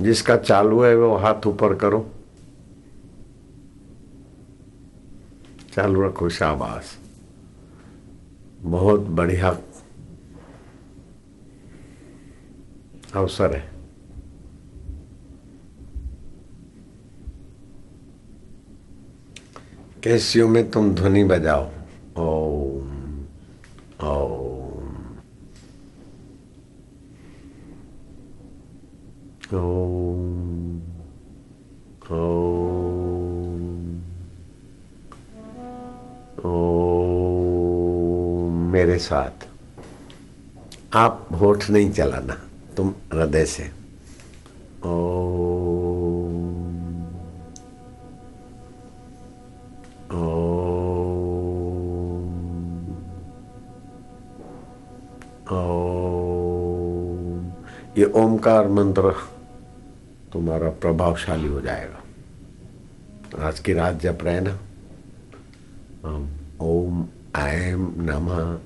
जिसका 0.00 0.36
चालू 0.36 0.82
है 0.82 0.96
वो 0.96 1.16
हाथ 1.16 1.46
ऊपर 1.46 1.74
करो। 1.74 2.10
चालू 5.74 6.06
रखो, 6.06 6.28
शाबाश। 6.28 6.98
बहुत 8.60 9.00
बढ़िया 9.00 9.58
अवसर 13.14 13.56
है। 13.56 13.70
कैसियों 20.02 20.48
में 20.48 20.70
तुम 20.70 20.94
ध्वनि 20.94 21.24
बजाओ। 21.24 21.70
साथ। 39.00 39.46
आप 40.96 41.28
होठ 41.40 41.68
नहीं 41.70 41.90
चलाना, 41.92 42.36
तुम 42.76 42.94
हृदय 43.12 43.44
से। 43.46 43.70
ओम 44.84 45.30
ये 57.98 58.04
ओमकार 58.16 58.68
मंत्र 58.68 59.12
तुम्हारा 60.32 60.68
प्रभावशाली 60.80 61.48
हो 61.48 61.60
जाएगा। 61.60 63.46
आज 63.46 63.58
की 63.60 63.72
रात 63.72 63.94
जप 63.94 64.18
रहे 64.22 64.40
ना? 64.40 64.54
ओम 66.62 67.04
ऐम 67.36 67.82
नमः 67.98 68.58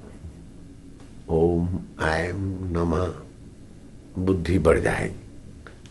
नमः। 2.74 3.14
बुद्धि 4.18 4.58
बढ़ 4.58 4.78
जाएगी 4.80 5.14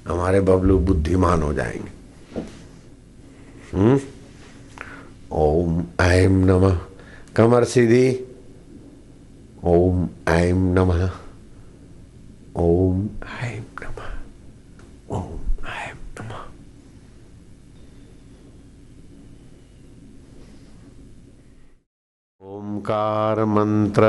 हमारे 0.08 0.42
बबलू 0.42 0.80
बुद्धिमान 0.80 1.42
हो 1.42 1.54
जाएँगे। 1.54 1.92
हम्म? 3.78 4.00
ओम 5.32 5.86
ऐम 6.00 6.46
नमः। 6.46 6.80
कमर 7.36 7.64
सीधी। 7.64 8.26
ओम 9.64 10.10
ऐम 10.28 10.74
नमः। 10.74 11.12
ओम 12.56 13.10
ऐम 13.42 13.64
नमः। 13.84 14.20
ओम 15.18 15.66
ऐम 15.66 15.98
नमः। 16.22 16.40
ओंकार 22.42 23.46
मंत्र। 23.46 24.02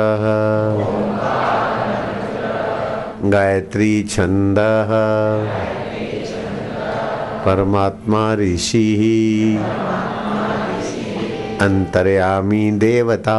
गायत्री 3.34 3.92
छंद 4.10 4.58
परमात्मा 7.44 8.20
ऋषि 8.38 8.82
अंतर्यामी 11.60 12.70
देवता 12.84 13.38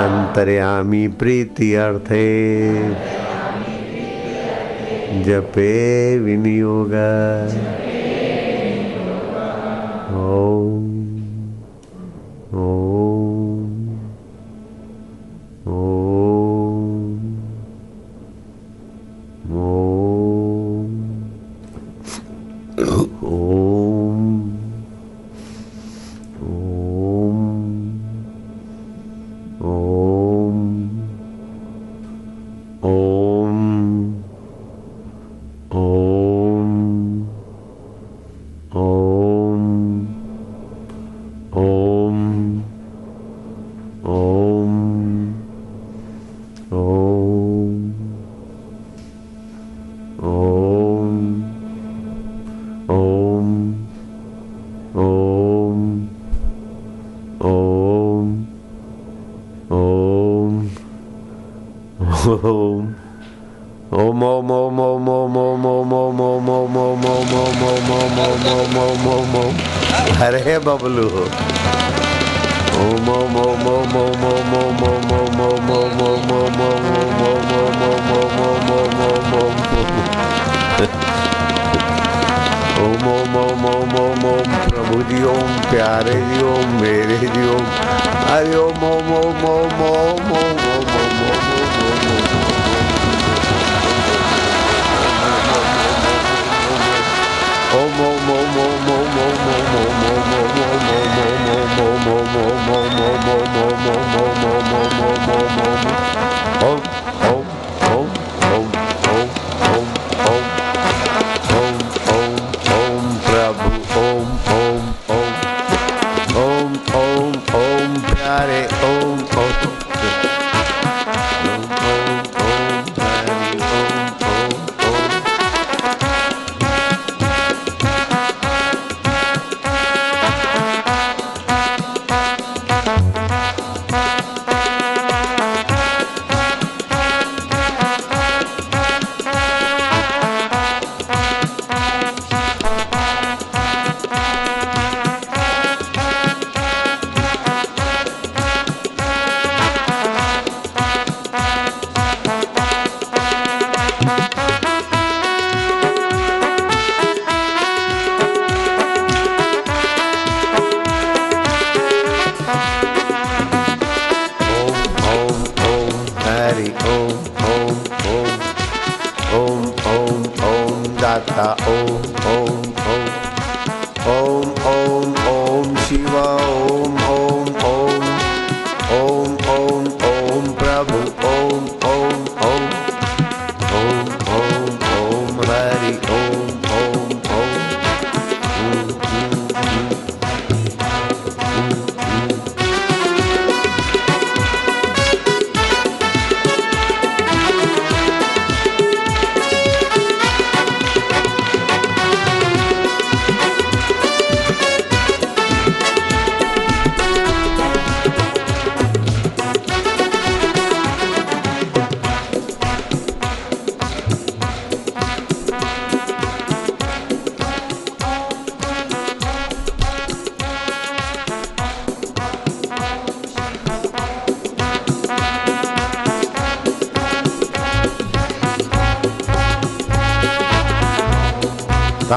अंतर्यामी 0.00 1.06
प्रीति 1.20 1.72
अर्थे 1.84 2.26
जपे 5.24 5.72
विनियोग 6.24 6.94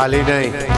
ताली 0.04 0.22
नहीं 0.28 0.73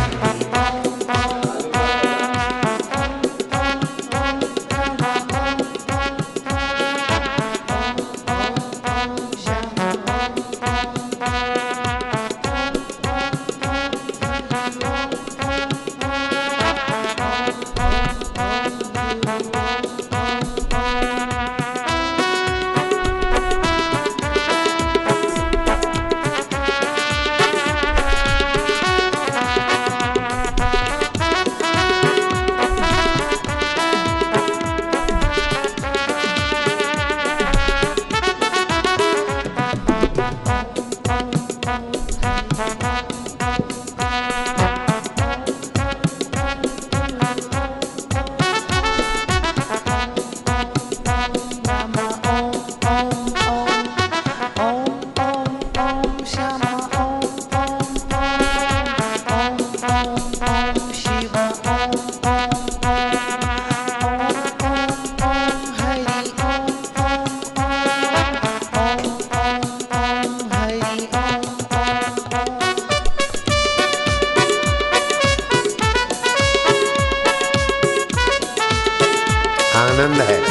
आनंद 79.96 80.22
है। 80.22 80.42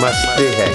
मस्ती 0.00 0.44
है। 0.44 0.68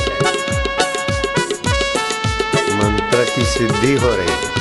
मंत्र 2.78 3.26
की 3.36 3.46
सिद्धि 3.46 3.94
हो 3.96 4.16
रही 4.16 4.30
है। 4.30 4.61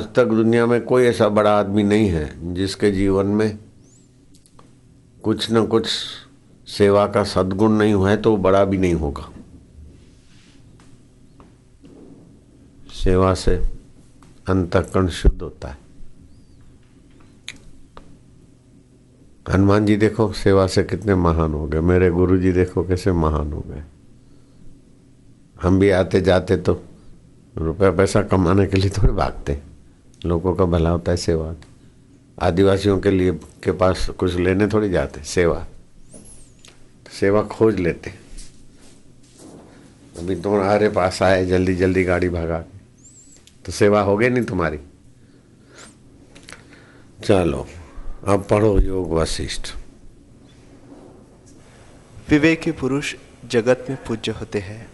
आज 0.00 0.06
तक 0.14 0.24
दुनिया 0.24 0.66
में 0.66 0.80
कोई 0.80 1.04
ऐसा 1.04 1.28
बड़ा 1.28 1.50
आदमी 1.60 1.82
नहीं 1.82 2.08
है 2.08 2.54
जिसके 2.54 2.90
जीवन 2.90 3.26
में 3.26 3.58
कुछ 5.22 5.50
न 5.52 5.66
कुछ 5.66 5.88
सेवा 6.66 7.06
का 7.06 7.24
सद्गुण 7.24 7.72
नहीं 7.72 7.92
हुआ 7.94 8.10
है 8.10 8.16
तो 8.16 8.36
बड़ा 8.36 8.64
भी 8.64 8.78
नहीं 8.78 8.94
होगा। 8.94 9.28
सेवा 12.94 13.34
से 13.34 13.56
अंतकरण 14.48 15.08
शुद्ध 15.08 15.42
होता 15.42 15.68
है। 15.68 15.78
हनुमान 19.48 19.86
जी 19.86 19.96
देखो, 19.96 20.32
सेवा 20.32 20.66
से 20.66 20.84
कितने 20.84 21.14
महान 21.14 21.52
हो 21.52 21.66
गए। 21.66 21.80
मेरे 21.80 22.10
गुरु 22.10 22.38
जी 22.38 22.52
देखो, 22.52 22.88
कैसे 22.88 23.12
महान 23.12 23.52
हो 23.52 23.64
गए। 23.68 23.84
हम 25.62 25.78
भी 25.78 25.90
आते 25.90 26.20
जाते 26.20 26.56
तो 26.56 26.82
रुपया 27.56 27.90
पैसा 27.90 28.22
कमाने 28.22 28.66
के 28.66 28.76
लिए 28.76 28.90
थोड़े 28.90 29.12
भागते। 29.12 29.69
लोगों 30.24 30.54
का 30.54 30.64
भला 30.64 30.90
होता 30.90 31.12
है, 31.12 31.16
सेवा। 31.16 31.54
आदिवासियों 32.42 33.00
के 33.00 33.10
लिए, 33.10 33.32
के 33.32 33.72
पास 33.72 34.08
कुछ 34.08 34.34
लेने 34.34 34.66
थोड़ी 34.66 34.90
जाते, 34.90 35.22
सेवा। 35.22 35.66
सेवा 37.20 37.42
खोज 37.42 37.80
लेते। 37.80 38.10
अभी 40.18 40.36
तुम्हारे 40.36 40.88
पास 40.88 41.22
आए 41.22 41.44
जल्दी 41.46 41.74
जल्दी 41.74 42.04
गाड़ी 42.04 42.28
भगा 42.28 42.64
तो 43.64 43.72
सेवा 43.72 44.00
हो 44.00 44.16
गई 44.16 44.28
नहीं 44.28 44.44
तुम्हारी? 44.44 44.78
चलो, 47.24 47.66
अब 48.26 48.46
पढ़ो 48.50 48.80
योग 48.80 49.12
वशिष्ठ। 49.12 49.74
विवेकी 52.30 52.72
पुरुष 52.72 53.14
जगत 53.46 53.86
में 53.90 53.98
पूज्य 54.04 54.32
होते 54.32 54.58
हैं। 54.58 54.88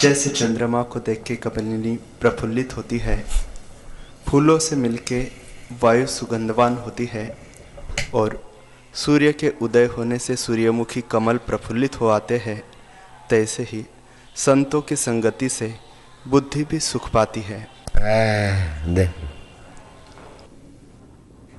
जैसे 0.00 0.30
चंद्रमा 0.30 0.82
को 0.82 1.00
देख 1.00 1.22
के 1.22 1.36
कपिलिनी 1.36 1.96
प्रफुल्लित 2.20 2.76
होती 2.76 2.98
है 2.98 3.24
फूलों 4.28 4.58
से 4.58 4.76
मिलके 4.76 5.26
वायु 5.82 6.06
सुगंधवान 6.06 6.76
होती 6.76 7.04
है 7.12 7.36
और 8.14 8.52
सूर्य 8.94 9.32
के 9.32 9.52
उदय 9.62 9.84
होने 9.84 10.18
से 10.18 10.36
सूर्यमुखी 10.36 11.00
कमल 11.10 11.36
प्रफुल्लित 11.36 12.00
हो 12.00 12.06
आते 12.06 12.38
हैं 12.38 12.62
तैसे 13.30 13.62
ही 13.62 13.86
संतों 14.36 14.82
की 14.82 14.96
संगति 14.96 15.48
से 15.48 15.74
बुद्धि 16.28 16.64
भी 16.64 16.80
सुख 16.80 17.10
पाती 17.10 17.40
है। 17.40 17.68
देख। 18.94 19.10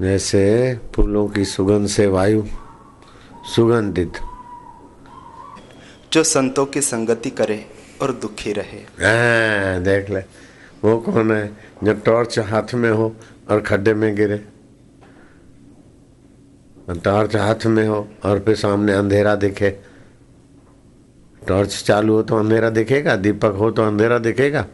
जैसे 0.02 0.76
फूलों 0.96 1.28
की 1.28 1.46
सुगंध 1.46 1.88
से 1.88 2.08
वायु 2.08 2.44
सुगंधित। 3.56 4.14
जो 6.14 6.24
संतों 6.24 6.66
की 6.66 6.82
संगति 6.82 7.30
करे 7.30 7.70
और 8.02 8.12
दुखी 8.12 8.54
रहे। 8.54 8.78
हाँ, 8.78 9.84
देख 9.84 10.10
ले। 10.10 10.45
वो 10.84 10.98
कौन 11.00 11.32
है? 11.32 11.46
जो 11.84 11.94
टॉर्च 12.06 12.40
हाथ 12.42 12.74
में 12.74 12.90
हो 12.92 13.16
और 13.50 13.62
खड्डे 13.62 13.94
में 13.94 14.16
गिरे। 14.16 14.38
टॉर्च 16.96 17.36
हाथ 17.36 17.66
में 17.66 17.88
हो 17.88 18.08
और 18.26 18.40
फिर 18.40 18.56
सामने 18.56 18.94
अंधेरा 18.94 19.36
दिखे। 19.36 19.70
टॉर्च 21.42 21.84
चालू 21.84 22.14
हो 22.14 22.22
तो 22.24 22.38
अंधेरा 22.38 22.70
दिखेगा, 22.70 23.16
दीपक 23.16 23.56
हो 23.56 23.72
तो 23.72 23.84
अंधेरा 23.84 24.18
दिखेगा। 24.20 24.66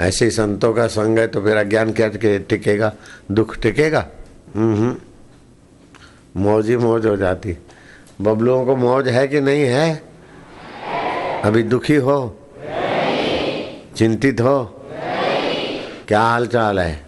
ऐसे 0.00 0.24
ही 0.24 0.30
संतों 0.30 0.72
का 0.74 0.86
संग 0.86 1.18
है 1.18 1.26
तो 1.26 1.42
फिर 1.42 1.56
अज्ञान 1.56 1.92
क्या 1.92 2.08
टिकेगा? 2.08 2.92
दुख 3.30 3.58
टिकेगा? 3.60 4.06
हम्म 4.54 4.96
मौज 6.36 6.68
ही 6.70 6.76
मौज 6.76 7.06
हो 7.06 7.16
जाती। 7.16 7.56
बबलुओं 8.20 8.64
को 8.66 8.76
मौज 8.76 9.08
है 9.08 9.26
कि 9.28 9.40
नहीं 9.40 9.62
है? 9.62 10.02
अभी 11.44 11.62
दुखी 11.62 11.96
हो? 11.96 12.18
चिंतित 13.96 14.40
हो? 14.40 14.79
क्या 16.10 16.22
हाल 16.22 16.46
चाल 16.46 16.78
है? 16.80 17.06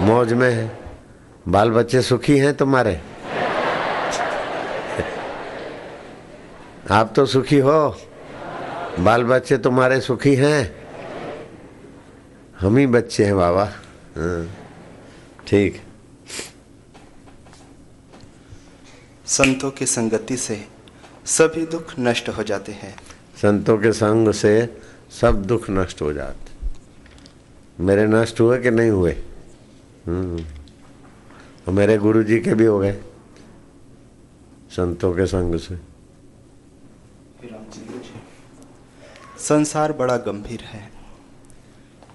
मौज 0.00 0.32
में 0.32 0.50
है। 0.50 0.78
बाल 1.48 1.70
बच्चे 1.70 2.02
सुखी 2.02 2.38
हैं 2.38 2.56
तुम्हारे? 2.56 3.00
आप 6.90 7.12
तो 7.16 7.26
सुखी 7.26 7.58
हो। 7.58 7.96
बाल 9.00 9.24
बच्चे 9.24 9.58
तुम्हारे 9.58 10.00
सुखी 10.00 10.34
हैं। 10.34 10.60
हम 12.60 12.76
ही 12.76 12.86
बच्चे 12.86 13.24
हैं 13.24 13.36
बाबा। 13.36 13.64
हाँ, 14.16 14.46
ठीक। 15.46 15.80
संतों 19.26 19.70
की 19.70 19.86
संगति 19.86 20.36
से 20.36 20.66
सभी 21.26 21.66
दुख 21.66 21.94
नष्ट 22.00 22.28
हो 22.28 22.42
जाते 22.42 22.72
हैं। 22.72 22.96
संतों 23.36 23.78
के 23.78 23.92
संग 23.92 24.32
से 24.32 24.80
सब 25.20 25.42
दुख 25.46 25.70
नष्ट 25.70 26.02
हो 26.02 26.12
जाते 26.12 26.50
मेरे 27.80 28.06
नष्ट 28.06 28.40
हुए 28.40 28.58
कि 28.58 28.70
नहीं 28.70 28.90
हुए? 28.90 29.12
हम्म। 30.06 30.44
और 31.68 31.74
मेरे 31.74 31.98
गुरु 31.98 32.22
जी 32.22 32.40
के 32.40 32.54
भी 32.54 32.64
हो 32.64 32.78
गए 32.78 33.02
संतों 34.70 35.12
के 35.12 35.26
संग 35.26 35.58
से। 35.58 35.78
संसार 39.38 39.92
बड़ा 39.92 40.16
गंभीर 40.16 40.60
है। 40.60 40.92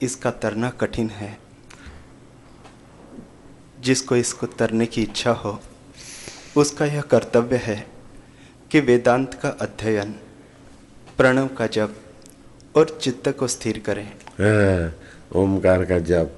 इसका 0.02 0.32
तरना 0.32 0.70
कठिन 0.70 1.10
है। 1.10 1.40
जिसको 3.80 4.16
इसको 4.16 4.48
तरने 4.48 4.86
की 4.86 5.04
इच्छा 5.04 5.32
हो 5.32 5.62
उसका 6.58 6.86
यह 6.86 7.02
कर्तव्य 7.02 7.56
है 7.56 7.88
कि 8.72 8.80
वेदांत 8.80 9.34
का 9.34 9.50
अध्ययन 9.50 10.12
प्रणव 11.18 11.48
का 11.48 11.68
जप 11.68 11.96
और 12.76 13.00
चित्त 13.02 13.30
को 13.30 13.48
स्थिर 13.48 13.80
करें। 13.80 14.12
हाँ, 14.14 14.96
ओमकार 15.32 15.86
का 15.86 16.00
जप 16.00 16.38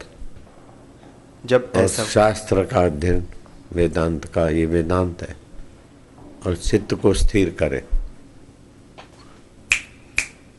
जब 1.45 1.71
और 1.75 1.81
ऐसा 1.81 2.03
शास्त्र 2.03 2.65
का 2.65 2.85
अध्ययन 2.85 3.27
वेदांत 3.73 4.25
का 4.25 4.49
ये 4.49 4.65
वेदांत 4.65 5.21
है। 5.21 5.35
और 6.47 6.55
चित्त 6.55 6.93
को 6.93 7.13
स्थिर 7.13 7.49
करे। 7.49 7.85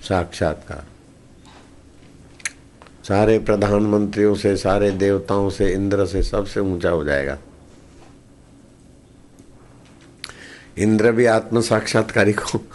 साक्षात्कार। 0.08 0.86
सारे 3.08 3.38
प्रधानमंत्रियों 3.38 4.34
से 4.34 4.56
सारे 4.56 4.90
देवताओं 4.90 5.50
से 5.50 5.72
इंद्र 5.72 6.06
से 6.06 6.22
सबसे 6.22 6.60
ऊँचा 6.60 6.90
हो 6.90 7.04
जाएगा। 7.04 7.38
इंद्र 10.78 11.12
भी 11.12 11.26
आत्म 11.26 11.60
साक्षात्कारी 11.60 12.32
को 12.32 12.58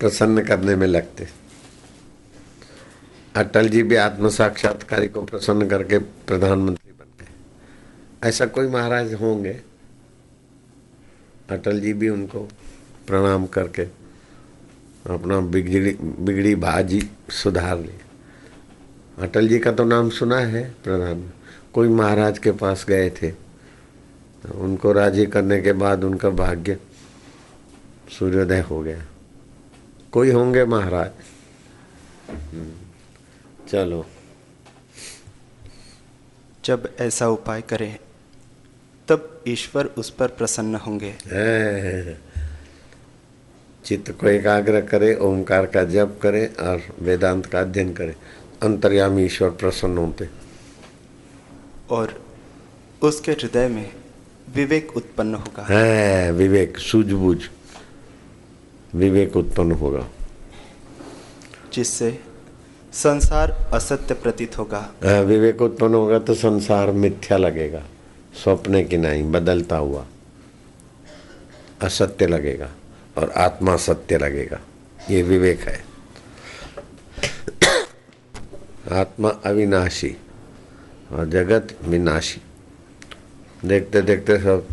प्रसन्न 0.00 0.44
करने 0.44 0.76
में 0.76 0.86
लगते। 0.86 1.43
अटल 3.34 3.68
जी 3.68 3.82
भी 3.82 3.96
आत्म 3.96 4.28
साक्षात्कारी 4.28 5.08
को 5.08 5.22
प्रसन्न 5.22 5.66
करके 5.68 5.98
प्रधानमंत्री 5.98 6.92
बन 6.92 7.06
गए। 7.20 8.28
ऐसा 8.28 8.46
कोई 8.46 8.68
महाराज 8.68 9.14
होंगे? 9.14 9.60
अटल 11.50 11.80
जी 11.80 11.92
भी 11.92 12.08
उनको 12.08 12.40
प्रणाम 13.06 13.46
करके 13.46 13.82
अपना 15.06 15.40
बिगड़ी 15.40 15.92
बिगड़ी 16.00 16.54
भाजी 16.56 17.00
सुधार 17.32 17.78
ली 17.78 17.98
अटल 19.18 19.48
जी 19.48 19.58
का 19.58 19.72
तो 19.72 19.84
नाम 19.84 20.10
सुना 20.10 20.38
है 20.38 20.64
प्रधान। 20.84 21.24
कोई 21.74 21.88
महाराज 21.90 22.38
के 22.38 22.52
पास 22.52 22.84
गए 22.88 23.10
थे 23.10 23.32
उनको 24.44 24.92
राज़ी 24.92 25.26
करने 25.26 25.60
के 25.62 25.72
बाद 25.74 26.04
उनका 26.04 26.30
भाग्य 26.32 26.78
सूर्योदय 28.18 28.60
हो 28.60 28.80
गया। 28.82 29.04
कोई 30.12 30.30
होंगे 30.30 30.64
महाराज? 30.64 31.10
चलो। 33.68 34.06
जब 36.64 36.96
ऐसा 37.00 37.28
उपाय 37.28 37.62
करें 37.62 37.98
तब 39.08 39.44
ईश्वर 39.48 39.86
उस 39.86 40.10
पर 40.10 40.28
प्रसन्न 40.28 40.74
होंगे। 40.74 41.14
चित्त 43.84 44.10
को 44.10 44.28
एकाग्र 44.28 44.80
करे 44.80 45.16
ओंकार 45.16 45.66
का 45.66 45.84
जप 45.84 46.18
करे 46.22 46.46
और 46.46 46.82
वेदांत 47.00 47.46
का 47.46 47.60
अध्ययन 47.60 47.92
करे। 47.94 48.16
अंतर्यामी 48.62 49.24
ईश्वर 49.24 49.50
प्रसन्न 49.50 49.98
होते। 49.98 50.28
और 51.90 52.24
उसके 53.02 53.32
हृदय 53.32 53.68
में 53.68 53.92
विवेक 54.54 54.96
उत्पन्न 54.96 55.34
होगा। 55.34 55.66
है 55.70 56.32
विवेक 56.32 56.78
सूझबूझ। 56.78 57.38
विवेक 58.94 59.36
उत्पन्न 59.36 59.72
होगा। 59.72 60.08
जिससे 61.72 62.22
संसार 62.94 63.50
असत्य 63.50 64.14
प्रतीत 64.14 64.58
होगा। 64.58 64.80
विवेक 65.20 65.62
उत्पन्न 65.62 65.94
होगा 65.94 66.18
तो 66.18 66.34
संसार 66.34 66.90
मिथ्या 66.90 67.38
लगेगा। 67.38 67.82
स्वप्न 68.42 68.84
की 68.84 68.96
नहीं, 68.96 69.32
बदलता 69.32 69.76
हुआ। 69.76 70.06
असत्य 71.82 72.26
लगेगा 72.26 72.70
और 73.16 73.30
आत्मा 73.30 73.76
सत्य 73.76 74.18
लगेगा। 74.18 74.60
ये 75.10 75.22
विवेक 75.22 75.60
है। 75.60 75.84
आत्मा 78.92 79.28
अविनाशी 79.28 80.16
और 81.12 81.28
जगत 81.28 81.76
विनाशी। 81.84 82.40
देखते 83.68 84.02
देखते 84.02 84.38
सब 84.38 84.66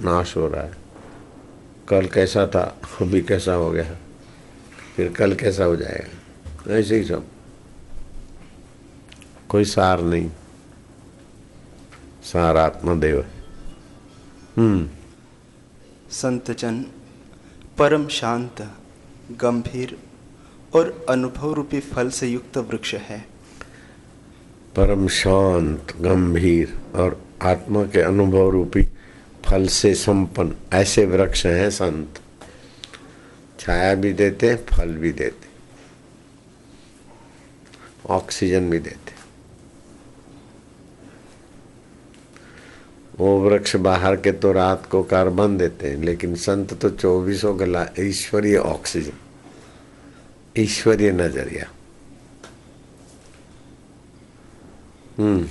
नाश 0.00 0.36
हो 0.36 0.48
रहा 0.48 0.62
है। 0.62 0.72
कल 1.88 2.06
कैसा 2.06 2.46
था, 2.46 2.80
अभी 3.00 3.20
कैसा 3.20 3.52
हो 3.52 3.70
गया। 3.70 3.96
फिर 4.96 5.12
कल 5.12 5.34
कैसा 5.34 5.64
हो 5.64 5.76
जाएगा। 5.76 6.74
ऐसे 6.74 6.96
ही 6.96 7.04
सब। 7.04 7.26
कोई 9.48 9.64
सार 9.64 10.02
नहीं। 10.02 10.30
सार 12.24 12.56
आत्मदेव। 12.56 13.20
है 13.20 13.30
हम्म। 14.56 14.88
संतजन 16.10 16.82
परम 17.78 18.08
शांत 18.08 18.72
गंभीर 19.30 19.98
और 20.74 21.06
अनुभव 21.08 21.52
रूपी 21.52 21.80
फल 21.80 22.10
से 22.10 22.28
युक्त 22.28 22.56
वृक्ष 22.56 22.94
है। 22.94 23.20
परम 24.76 25.08
शांत 25.08 25.92
गंभीर 26.00 26.80
और 26.94 27.24
आत्मा 27.42 27.82
के 27.84 28.00
अनुभव 28.00 28.50
रूपी 28.50 28.82
फल 29.44 29.66
से 29.66 29.94
संपन्न 29.94 30.54
ऐसे 30.72 31.06
वृक्ष 31.06 31.46
हैं 31.46 31.70
संत। 31.70 32.20
छाया 33.60 33.94
भी 33.94 34.12
देते 34.12 34.54
फल 34.54 34.94
भी 34.94 35.12
देते। 35.12 35.46
ऑक्सीजन 38.10 38.70
भी 38.70 38.78
देते। 38.78 39.05
वो 43.18 43.40
वृक्ष 43.40 43.76
बाहर 43.76 44.16
के 44.16 44.32
तो 44.32 44.52
रात 44.52 44.86
को 44.86 45.02
कार्बन 45.02 45.56
देते 45.56 45.90
हैं 45.90 45.96
लेकिन 45.96 46.34
संत 46.34 46.74
तो 46.74 46.90
चौबीसों 46.90 47.60
गला 47.60 47.86
ईश्वरीय 48.00 48.56
ऑक्सीजन 48.56 49.12
ईश्वरीय 50.56 51.12
नज़रिया। 51.12 51.70
हम्म। 55.18 55.46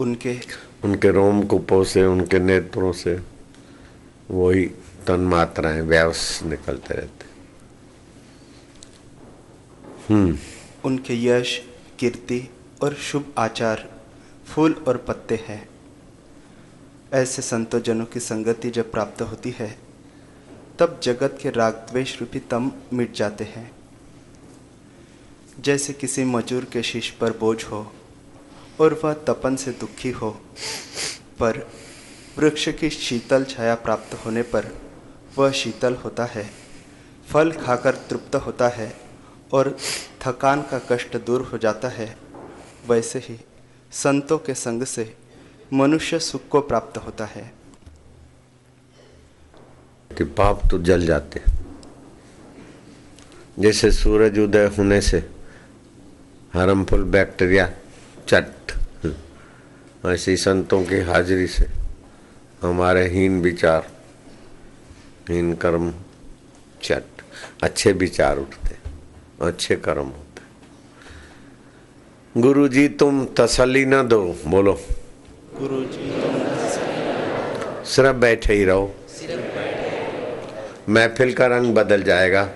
उनके 0.00 0.40
उनके 0.84 1.10
रोम 1.10 1.42
कुपों 1.42 1.84
से 1.84 2.04
उनके 2.04 2.38
नेत्रों 2.38 2.92
से 2.92 3.20
वही 4.30 4.66
तन 5.06 5.20
मात्राएँ 5.20 5.80
व्यास 5.80 6.40
निकलते 6.46 6.94
रहते। 6.94 7.24
हम्म। 10.14 10.38
उनके 10.84 11.24
यश 11.24 11.62
कीर्ति 11.98 12.50
और 12.82 12.94
शुभ 12.94 13.32
आचार 13.38 13.90
फूल 14.46 14.84
और 14.88 14.96
पत्ते 14.96 15.44
हैं। 15.48 15.68
ऐसे 17.12 17.42
संतों 17.42 17.80
जनों 17.80 18.04
की 18.04 18.20
संगति 18.20 18.70
जब 18.70 18.90
प्राप्त 18.92 19.20
होती 19.22 19.50
है, 19.50 19.68
तब 20.78 20.98
जगत 21.02 21.38
के 21.42 21.50
राग 21.50 21.74
द्वेष 21.90 22.18
रूपी 22.20 22.38
तम 22.40 22.70
मिट 22.92 23.14
जाते 23.14 23.44
हैं। 23.44 23.70
जैसे 25.60 25.92
किसी 25.92 26.24
मजूर 26.24 26.64
के 26.64 26.82
शीश 26.82 27.10
पर 27.10 27.36
बोझ 27.38 27.64
हो 27.64 27.80
और 28.80 29.00
वह 29.04 29.12
तपन 29.28 29.56
से 29.56 29.70
दुखी 29.70 30.10
हो, 30.10 30.30
पर 31.38 31.66
वृक्ष 32.38 32.68
की 32.70 32.90
शीतल 32.90 33.44
छाया 33.44 33.74
प्राप्त 33.74 34.14
होने 34.14 34.42
पर 34.42 34.72
वह 35.38 35.50
शीतल 35.52 35.94
होता 35.94 36.24
है, 36.24 36.48
फल 37.28 37.52
खाकर 37.52 37.94
तृप्त 38.10 38.36
होता 38.36 38.68
है 38.68 38.92
और 39.52 39.76
थकान 40.20 40.62
का 40.62 40.78
कष्ट 40.90 41.16
दूर 41.16 41.42
हो 41.42 41.58
जाता 41.58 41.88
है, 41.88 42.16
वैसे 42.88 43.18
ही 43.18 43.38
संतों 43.92 44.38
के 44.38 44.54
संग 44.54 44.84
से 44.84 45.14
मनुष्य 45.72 46.18
सुख 46.18 46.48
को 46.48 46.60
प्राप्त 46.60 46.98
होता 46.98 47.24
है। 47.24 47.52
कि 50.10 50.24
पाप 50.24 50.62
तो 50.70 50.78
जल 50.78 51.06
जाते 51.06 51.40
जैसे 53.58 53.90
सूरज 53.92 54.38
उदय 54.38 54.66
होने 54.78 55.00
से 55.00 55.18
हार्मफुल 56.54 57.02
बैक्टीरिया 57.04 57.70
चट, 58.28 58.72
ऐसे 60.06 60.36
संतों 60.36 60.84
की 60.84 61.00
हाजिरी 61.00 61.46
से 61.46 61.66
हमारे 62.62 63.08
हीन 63.08 63.40
विचार, 63.40 63.90
हीन 65.30 65.54
कर्म 65.54 65.92
चट, 66.82 67.02
अच्छे 67.62 67.92
विचार 67.92 68.38
उठते 68.38 68.76
अच्छे 69.46 69.76
कर्म 69.76 70.06
होते 70.06 70.26
गुरु 72.40 72.68
जी 72.68 72.88
तुम 72.88 73.24
तसली 73.38 73.84
न 73.86 74.02
दो, 74.08 74.22
बोलो। 74.46 74.80
गुरु 75.58 75.84
जी 75.84 76.08
सिर्फ़ 77.90 78.16
बैठे 78.16 78.54
ही 78.54 78.64
रहो। 78.64 78.94
महफिल 80.88 81.34
का 81.34 81.46
रंग 81.46 81.74
बदल 81.74 82.02
जाएगा। 82.02 82.48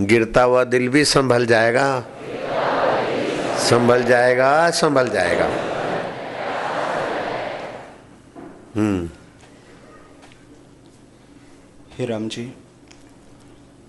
गिरता 0.00 0.42
हुआ 0.42 0.64
दिल 0.64 0.88
भी 0.88 1.04
संभल 1.04 1.46
जाएगा। 1.46 2.04
संभल 3.58 4.02
जाएगा 4.02 4.70
संभल 4.70 5.08
जाएगा। 5.08 5.46
हम्म। 8.76 9.10
हे 11.98 12.06
राम 12.06 12.28
जी 12.28 12.52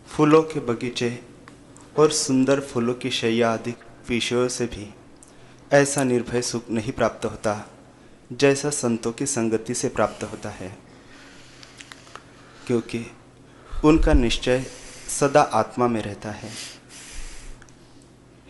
फूलों 0.07 0.43
के 0.43 0.59
बगीचे 0.59 1.19
और 1.97 2.11
सुंदर 2.11 2.59
फूलों 2.59 2.93
की 2.93 3.09
शैया 3.09 3.51
आदि 3.51 3.75
विषयों 4.09 4.47
से 4.47 4.65
भी 4.65 4.93
ऐसा 5.73 6.03
निर्भय 6.03 6.41
सुख 6.41 6.69
नहीं 6.69 6.91
प्राप्त 6.91 7.25
होता, 7.25 7.69
जैसा 8.33 8.69
संतों 8.69 9.11
की 9.11 9.25
संगति 9.25 9.73
से 9.73 9.89
प्राप्त 9.89 10.23
होता 10.23 10.49
है। 10.49 10.77
क्योंकि 12.67 13.05
उनका 13.85 14.13
निश्चय 14.13 14.65
सदा 15.19 15.41
आत्मा 15.41 15.87
में 15.87 16.01
रहता 16.01 16.31
है। 16.31 16.51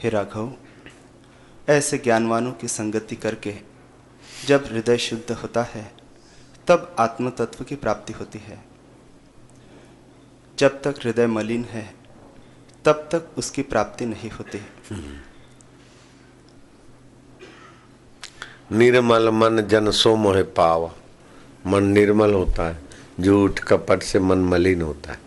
हे 0.03 0.09
राघव, 0.09 0.53
ऐसे 1.69 1.97
ज्ञानवानों 1.97 2.51
की 2.51 2.67
संगति 2.67 3.15
करके 3.15 3.55
जब 4.47 4.65
हृदय 4.65 4.97
शुद्ध 4.97 5.31
होता 5.31 5.63
है, 5.63 5.93
तब 6.67 6.95
आत्म 6.99 7.29
तत्व 7.29 7.63
की 7.63 7.75
प्राप्ति 7.75 8.13
होती 8.13 8.39
है। 8.39 8.65
जब 10.59 10.81
तक 10.81 10.95
हृदय 11.03 11.27
मलिन 11.27 11.65
है, 11.65 11.95
तब 12.85 13.09
तक 13.11 13.37
उसकी 13.37 13.61
प्राप्ति 13.61 14.05
नहीं 14.05 14.29
होती। 14.29 14.61
निर्मल 18.71 19.29
मन 19.29 19.61
जन 19.61 19.91
सो 19.91 20.15
मोहे 20.15 20.43
पावा। 20.51 20.91
मन 21.65 21.83
निर्मल 21.83 22.33
होता 22.33 22.67
है। 22.69 22.77
झूठ 23.19 23.59
कपट 23.59 24.03
से 24.03 24.19
मन 24.19 24.43
मलिन 24.45 24.81
होता 24.81 25.11
है। 25.11 25.19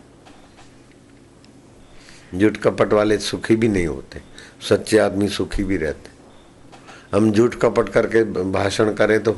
झूठ 2.35 2.57
कपट 2.57 2.93
वाले 2.93 3.19
सुखी 3.19 3.57
भी 3.57 3.69
नहीं 3.69 3.87
होते। 3.87 4.21
सच्चे 4.69 4.99
आदमी 4.99 5.29
सुखी 5.29 5.65
भी 5.65 5.77
रहते। 5.77 6.11
हम 7.17 7.31
झूठ 7.33 7.55
कपट 7.55 7.89
करके 7.89 8.25
भाषण 8.53 8.93
करें 8.95 9.23
तो 9.23 9.33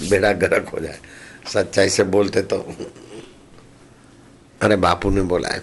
बेड़ा 0.00 0.32
गरक 0.34 0.68
हो 0.68 0.80
जाए। 0.80 0.98
सच्चाई 1.46 1.88
से 1.88 2.04
बोलते 2.04 2.42
तो 2.42 2.58
अरे 4.60 4.76
बापू 4.76 5.10
ने 5.10 5.22
बोला 5.24 5.48
है, 5.48 5.62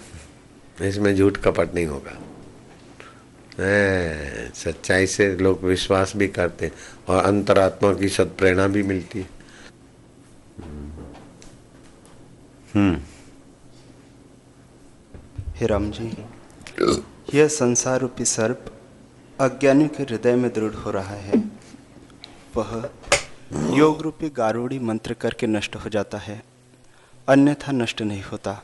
इसमें 0.80 1.14
झूठ 1.16 1.36
कपट 1.36 1.74
नहीं 1.74 1.86
होगा। 1.86 2.18
सच्चाई 3.60 5.06
से 5.06 5.36
लोग 5.36 5.62
विश्वास 5.64 6.12
भी 6.16 6.28
करते 6.28 6.72
और 7.08 7.24
अंतरात्मा 7.24 7.92
की 7.94 8.08
सद 8.08 8.34
प्रेरणा 8.38 8.66
भी 8.66 8.82
मिलती 8.82 9.18
है। 9.18 9.28
हम्म। 12.74 13.00
हे 15.54 15.66
राम 15.66 15.90
जी 15.90 16.12
यह 17.34 17.48
संसार 17.48 18.00
रूपी 18.00 18.24
सर्प 18.24 18.72
अज्ञानी 19.40 19.88
के 19.88 20.02
हृदय 20.02 20.34
में 20.36 20.52
दृढ़ 20.52 20.74
हो 20.74 20.90
रहा 20.90 21.14
है। 21.14 21.38
वह 22.56 22.90
योग 23.76 24.02
रूपी 24.02 24.28
गारूड़ी 24.28 24.78
मंत्र 24.78 25.14
करके 25.14 25.46
नष्ट 25.46 25.76
हो 25.76 25.90
जाता 25.90 26.18
है 26.18 26.42
अन्यथा 27.28 27.72
नष्ट 27.72 28.02
नहीं 28.02 28.22
होता। 28.22 28.62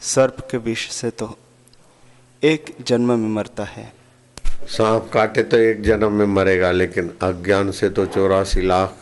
सर्प 0.00 0.48
के 0.50 0.56
विष 0.56 0.90
से 0.90 1.10
तो 1.10 1.38
एक 2.44 2.64
जन्म 2.86 3.18
में 3.18 3.28
मरता 3.28 3.64
है। 3.64 3.92
सांप 4.68 5.08
काटे 5.12 5.42
तो 5.42 5.56
एक 5.56 5.82
जन्म 5.82 6.12
में 6.12 6.26
मरेगा, 6.26 6.70
लेकिन 6.70 7.10
अज्ञान 7.22 7.70
से 7.70 7.88
तो 7.90 8.04
चौरासी 8.06 8.62
लाख 8.62 8.96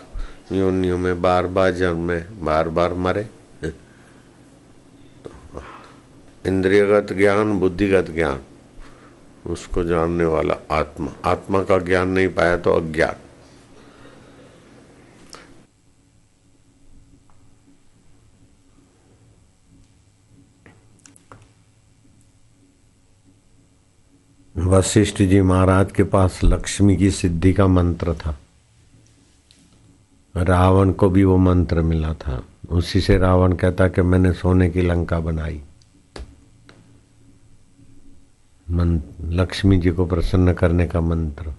योनियों 0.53 0.99
में 0.99 1.23
बार 1.23 1.47
बार 1.47 1.71
जन्म 1.73 2.01
में 2.01 2.45
बार 2.45 2.69
बार 2.69 2.95
मरे। 2.95 3.27
इंद्रियगत 6.47 7.13
ज्ञान, 7.13 7.59
बुद्धिगत 7.59 8.11
ज्ञान, 8.11 8.41
उसको 9.47 9.85
जानने 9.85 10.25
वाला 10.25 10.57
आत्मा। 10.71 11.13
आत्मा 11.25 11.63
का 11.63 11.79
ज्ञान 11.79 12.09
नहीं 12.09 12.29
पाया 12.29 12.57
तो 12.57 12.73
अज्ञान। 12.73 13.22
वशिष्ठ 24.57 25.17
जी 25.17 25.41
महाराज 25.41 25.93
के 25.93 26.05
पास 26.05 26.41
लक्ष्मी 26.45 26.97
की 26.97 27.11
सिद्धि 27.11 27.53
का 27.53 27.67
मंत्र 27.67 28.15
था। 28.15 28.39
रावण 30.37 30.93
को 30.93 31.11
भी 31.11 31.25
वो 31.25 31.37
मंत्र 31.37 31.83
मिला 31.83 32.15
था। 32.15 32.45
उसी 32.71 33.01
से 33.01 33.19
रावण 33.19 33.53
कहता 33.53 33.89
कि 33.89 34.03
मैंने 34.03 34.33
सोने 34.33 34.71
की 34.71 34.83
लंका 34.83 35.21
बनाई। 35.21 35.63
लक्ष्मी 39.25 39.79
जी 39.79 39.91
को 39.91 40.07
प्रसन्न 40.07 40.53
करने 40.53 40.87
का 40.87 41.01
मंत्र। 41.01 41.55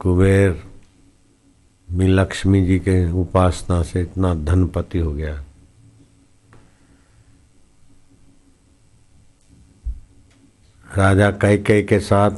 कुबेर, 0.00 0.64
भी 1.92 2.06
लक्ष्मी 2.06 2.66
जी 2.66 2.78
के 2.78 3.12
उपासना 3.12 3.82
से 3.82 4.02
इतना 4.02 4.34
धनपति 4.34 4.98
हो 4.98 5.12
गया। 5.12 5.44
राजा 10.98 11.30
कैके 11.30 11.82
के 11.82 11.98
साथ 12.00 12.30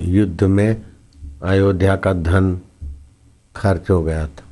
युद्ध 0.00 0.44
में 0.44 0.82
अयोध्या 1.42 1.96
का 1.96 2.12
धन 2.12 2.58
खर्च 3.56 3.90
हो 3.90 4.02
गया 4.02 4.26
था। 4.26 4.44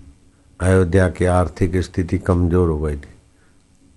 अयोध्या 0.61 1.09
की 1.09 1.25
आर्थिक 1.25 1.77
स्थिति 1.77 2.19
कमज़ोर 2.19 2.69
हो 2.69 2.79
गई 2.79 2.97
थी। 2.97 3.15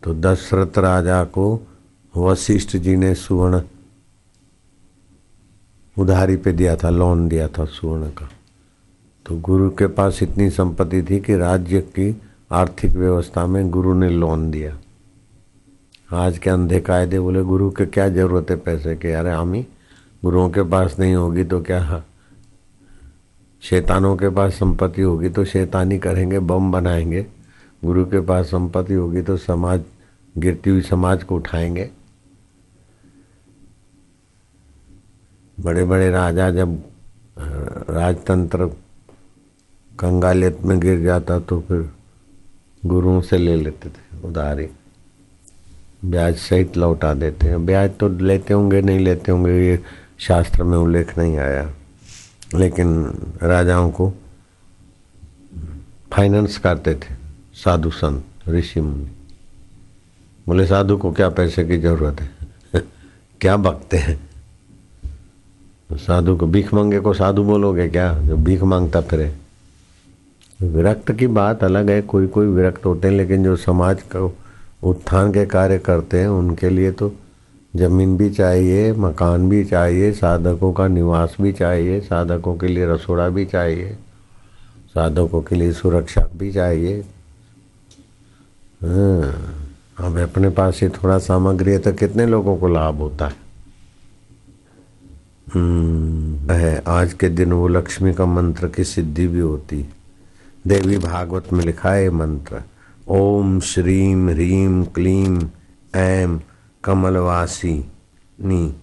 तो 0.04 0.14
दशरथ 0.14 0.78
राजा 0.78 1.24
को 1.24 1.68
वशिष्ठ 2.14 2.78
जी 2.78 2.96
ने 2.96 3.14
सुवर्ण 3.16 3.62
उधारी 5.98 6.36
पे 6.36 6.52
दिया 6.52 6.76
था 6.76 6.90
लोन 6.90 7.28
दिया 7.28 7.48
था 7.48 7.66
सुवर्ण 7.66 8.10
का। 8.10 8.30
तो 9.26 9.38
गुरु 9.40 9.70
के 9.70 9.88
पास 9.88 10.24
इतनी 10.24 10.50
संपत्ति 10.50 11.02
थी 11.04 11.20
कि 11.20 11.36
राज्य 11.38 11.82
की 11.82 12.16
आर्थिक 12.52 12.92
व्यवस्था 12.92 13.46
में 13.48 13.70
गुरु 13.70 13.94
ने 13.94 14.10
लोन 14.10 14.52
दिया। 14.52 14.78
आज 16.10 16.38
के 16.38 16.50
अंधे 16.50 16.80
कायदे 16.80 17.20
बोले, 17.20 17.42
गुरु 17.44 17.70
के 17.72 17.86
क्या 17.86 18.08
ज़रूरत 18.10 18.50
है 18.50 18.56
पैसे 18.58 18.96
के? 18.96 19.12
अरे 19.14 19.32
आमी 19.32 19.62
गुरुओं 20.24 20.50
के 20.50 20.64
पास 20.70 20.96
नहीं 21.00 21.14
होगी 21.16 21.44
तो 21.44 21.60
क्या? 21.62 22.04
शैतानों 23.64 24.16
के 24.18 24.30
पास 24.30 24.54
संपत्ति 24.54 25.02
होगी 25.02 25.30
तो 25.30 25.44
शैतानी 25.46 26.00
करेंगे, 26.00 26.40
बम 26.40 26.72
बनाएँगे। 26.72 27.26
गुरु 27.84 28.06
के 28.06 28.22
पास 28.22 28.46
संपत्ति 28.46 28.94
होगी 28.94 29.22
तो 29.22 29.38
समाज, 29.38 29.84
गिरती 30.36 30.70
हुई 30.70 30.82
समाज 30.82 31.24
को 31.24 31.36
उठाएँगे। 31.36 31.90
बड़े 35.58 35.86
बड़े 35.86 36.10
राजा 36.12 36.50
जब 36.52 36.82
राजतंत्र 37.90 38.66
कंगालियत 39.92 40.62
में 40.66 40.80
गिर 40.80 41.04
जाता 41.04 41.40
तो 41.40 41.60
फिर 41.60 41.90
गुरुओं 42.84 43.22
से 43.22 43.38
ले 43.38 43.56
लेते 43.56 43.90
थे, 43.90 44.28
उधारी। 44.28 44.70
ब्याज 46.06 46.36
सहित 46.36 46.78
लौटा 46.78 47.14
देते 47.14 47.48
हैं। 47.48 47.66
ब्याज 47.66 47.92
तो 48.00 48.10
लेते 48.10 48.54
होंगे, 48.54 48.82
नहीं 48.82 49.00
लेते 49.00 49.32
होंगे, 49.32 49.52
ये 49.52 49.80
शास्त्र 50.20 50.64
में 50.64 50.78
उल्लेख 50.78 51.18
नहीं 51.18 51.38
आया। 51.38 51.72
लेकिन 52.56 53.14
राजाओं 53.44 53.92
को 53.92 54.14
फाइनेंस 56.12 56.58
करते 56.58 56.96
थे, 56.96 57.16
साधु 57.54 57.90
संत, 57.90 58.24
ऋषि 58.50 58.82
मुनि। 58.82 59.08
बोले, 60.48 60.66
साधु 60.66 60.98
को 60.98 61.12
क्या 61.12 61.30
पैसे 61.30 61.66
की 61.66 61.78
ज़रूरत 61.78 62.22
है? 62.22 62.30
क्या 63.42 63.58
बकते 63.58 63.98
हैं? 63.98 64.30
साधु 65.94 66.36
को 66.36 66.48
भीख 66.48 66.74
मांगे 66.74 67.00
को 67.00 67.14
साधु 67.14 67.44
बोलोगे 67.44 67.90
क्या? 67.90 68.20
जो 68.20 68.38
भीख 68.38 68.64
माँगता 68.64 69.02
फिरे। 69.02 69.36
विरक्त 70.62 71.12
की 71.12 71.28
बात 71.28 71.64
अलग 71.64 71.90
है, 71.90 72.02
कोई 72.02 72.28
कोई 72.28 72.48
विरक्त 72.48 72.86
होते 72.86 73.08
हैं, 73.08 73.16
लेकिन 73.16 73.44
जो 73.44 73.56
समाज 73.56 74.02
का 74.02 74.20
उत्थान 74.84 75.32
के 75.34 75.46
कार्य 75.46 75.78
करते 75.80 76.20
हैं 76.20 76.28
उनके 76.28 76.70
लिए 76.70 76.92
तो 76.92 77.12
ज़मीन 77.74 78.16
भी 78.18 78.30
चाहिए 78.30 78.92
मकान 78.94 79.50
भी 79.50 79.64
चाहिए 79.66 80.12
साधकों 80.12 80.72
का 80.74 80.88
निवास 80.88 81.36
भी 81.42 81.52
चाहिए 81.54 82.00
साधकों 82.02 82.56
के 82.58 82.68
लिए 82.68 82.86
रसोड़ा 82.86 83.28
भी 83.30 83.46
चाहिए 83.46 83.98
साधकों 84.94 85.42
के 85.42 85.56
लिए 85.56 85.72
सुरक्षा 85.72 86.28
भी 86.38 86.52
चाहिए। 86.52 87.02
हाँ 88.82 90.06
अब 90.06 90.18
अपने 90.18 90.50
पास 90.50 90.80
ही 90.82 90.90
थोड़ा 90.90 91.18
सामग्री 91.20 91.72
है 91.72 91.80
तो 91.80 91.94
कितने 91.94 92.26
लोगों 92.26 92.58
को 92.58 92.68
लाभ 92.68 92.96
होता 92.96 93.28
है? 93.28 93.36
हम्म, 95.54 96.52
है 96.52 96.82
आज 96.88 97.14
के 97.14 97.30
दिन 97.30 97.54
वो 97.54 97.68
लक्ष्मी 97.68 98.14
का 98.14 98.26
मंत्र 98.26 98.68
की 98.68 98.84
सिद्धि 98.84 99.28
भी 99.28 99.40
होती 99.40 99.86
देवी 100.68 100.98
भागवत 100.98 101.54
में 101.54 101.64
लिखा 101.66 101.92
है 101.92 102.10
मंत्र 102.10 102.64
ओम 103.12 103.60
श्रीम 103.60 104.30
ह्रीम 104.30 104.84
क्लीम 104.86 105.40
ऐम 105.96 106.40
कमलवासिनी। 106.84 108.76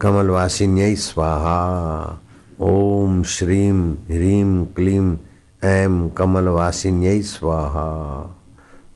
कमलवासिन्य 0.00 0.96
स्वाहा। 0.96 1.56
ओम 2.60 3.22
श्रीम 3.22 3.92
ह्रीम 3.92 4.64
क्लीम 4.64 5.16
ऐम 5.64 6.08
कमलवासिन्य 6.08 7.22
स्वाहा। 7.22 7.86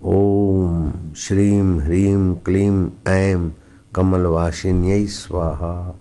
ओम 0.04 0.92
श्रीम 1.16 1.80
ह्रीम 1.80 2.34
क्लीम 2.34 2.90
ऐम 3.08 3.52
कमलवासिन्य 3.94 5.06
स्वाहा। 5.06 5.94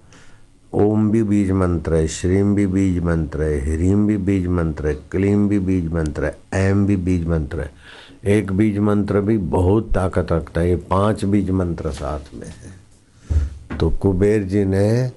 ओम 0.74 1.12
भी 1.12 1.24
बीज 1.24 1.52
मंत्र 1.52 1.94
है 1.94 2.08
श्रीम 2.08 2.56
भी 2.56 2.68
बीज 2.68 3.00
मंत्र 3.04 3.42
है 3.42 3.76
ह्रीम 3.76 4.08
भी 4.08 4.18
बीज 4.18 4.48
मंत्र 4.48 4.88
है 4.88 4.94
क्लीम 4.94 5.50
भी 5.50 5.60
बीज 5.60 5.92
मंत्र 5.94 6.26
है 6.26 6.38
एम 6.70 6.86
भी 6.86 6.96
बीज 6.96 7.28
मंत्र 7.28 7.60
है। 7.60 7.79
एक 8.24 8.52
बीज 8.52 8.78
मंत्र 8.78 9.22
भी 9.22 9.38
बहुत 9.38 9.92
ताकत 9.94 10.32
रखता 10.32 10.62
है, 10.62 10.70
ये 10.70 10.76
पाँच 10.90 11.24
बीज 11.26 11.50
मंत्र 11.52 11.92
साथ 11.92 12.34
में 12.36 12.48
है। 12.48 13.78
तो 13.78 13.90
कुबेर 13.92 14.44
जी 14.44 14.64
ने 14.66 15.12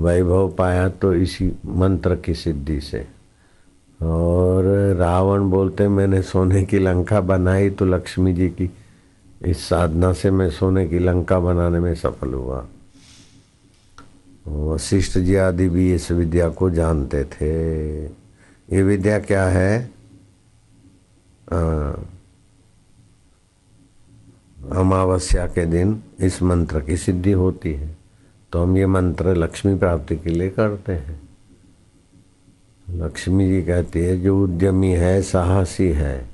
वैभव 0.00 0.48
पाया 0.58 0.88
तो 0.88 1.12
इसी 1.14 1.52
मंत्र 1.66 2.16
की 2.16 2.34
सिद्धि 2.34 2.80
से। 2.80 3.06
और 4.00 4.64
रावण 4.98 5.48
बोलते, 5.50 5.88
मैंने 5.88 6.22
सोने 6.22 6.62
की 6.64 6.78
लंका 6.78 7.20
बनाई 7.20 7.70
तो 7.70 7.84
लक्ष्मी 7.84 8.32
जी 8.32 8.48
की, 8.48 8.70
इस 9.42 9.68
साधना 9.68 10.12
से 10.12 10.30
मैं 10.30 10.50
सोने 10.50 10.86
की 10.88 10.98
लंका 10.98 11.38
बनाने 11.40 11.80
में 11.80 11.94
सफल 11.94 12.34
हुआ। 12.34 12.66
वशिष्ठ 14.46 15.18
जी 15.18 15.34
आदि 15.36 15.68
भी 15.68 15.92
इस 15.94 16.10
विद्या 16.10 16.48
को 16.48 16.70
जानते 16.70 17.24
थे। 17.24 18.04
ये 18.04 18.82
विद्या 18.82 19.18
क्या 19.18 19.44
है? 19.44 19.90
अमावस्या 24.58 25.46
के 25.46 25.66
दिन 25.66 26.02
इस 26.20 26.42
मंत्र 26.42 26.80
की 26.80 26.96
सिद्धि 26.96 27.32
होती 27.32 27.72
है। 27.72 27.96
तो 28.52 28.62
हम 28.62 28.76
ये 28.76 28.86
मंत्र 28.86 29.34
लक्ष्मी 29.34 29.74
प्राप्ति 29.74 30.16
के 30.16 30.30
लिए 30.30 30.48
करते 30.48 30.92
हैं। 30.92 31.20
लक्ष्मी 32.86 33.48
जी 33.48 33.62
कहती 33.62 34.00
है, 34.00 34.20
जो 34.20 34.44
उद्यमी 34.44 34.92
है, 34.92 35.22
साहसी 35.22 35.88
है, 35.88 36.28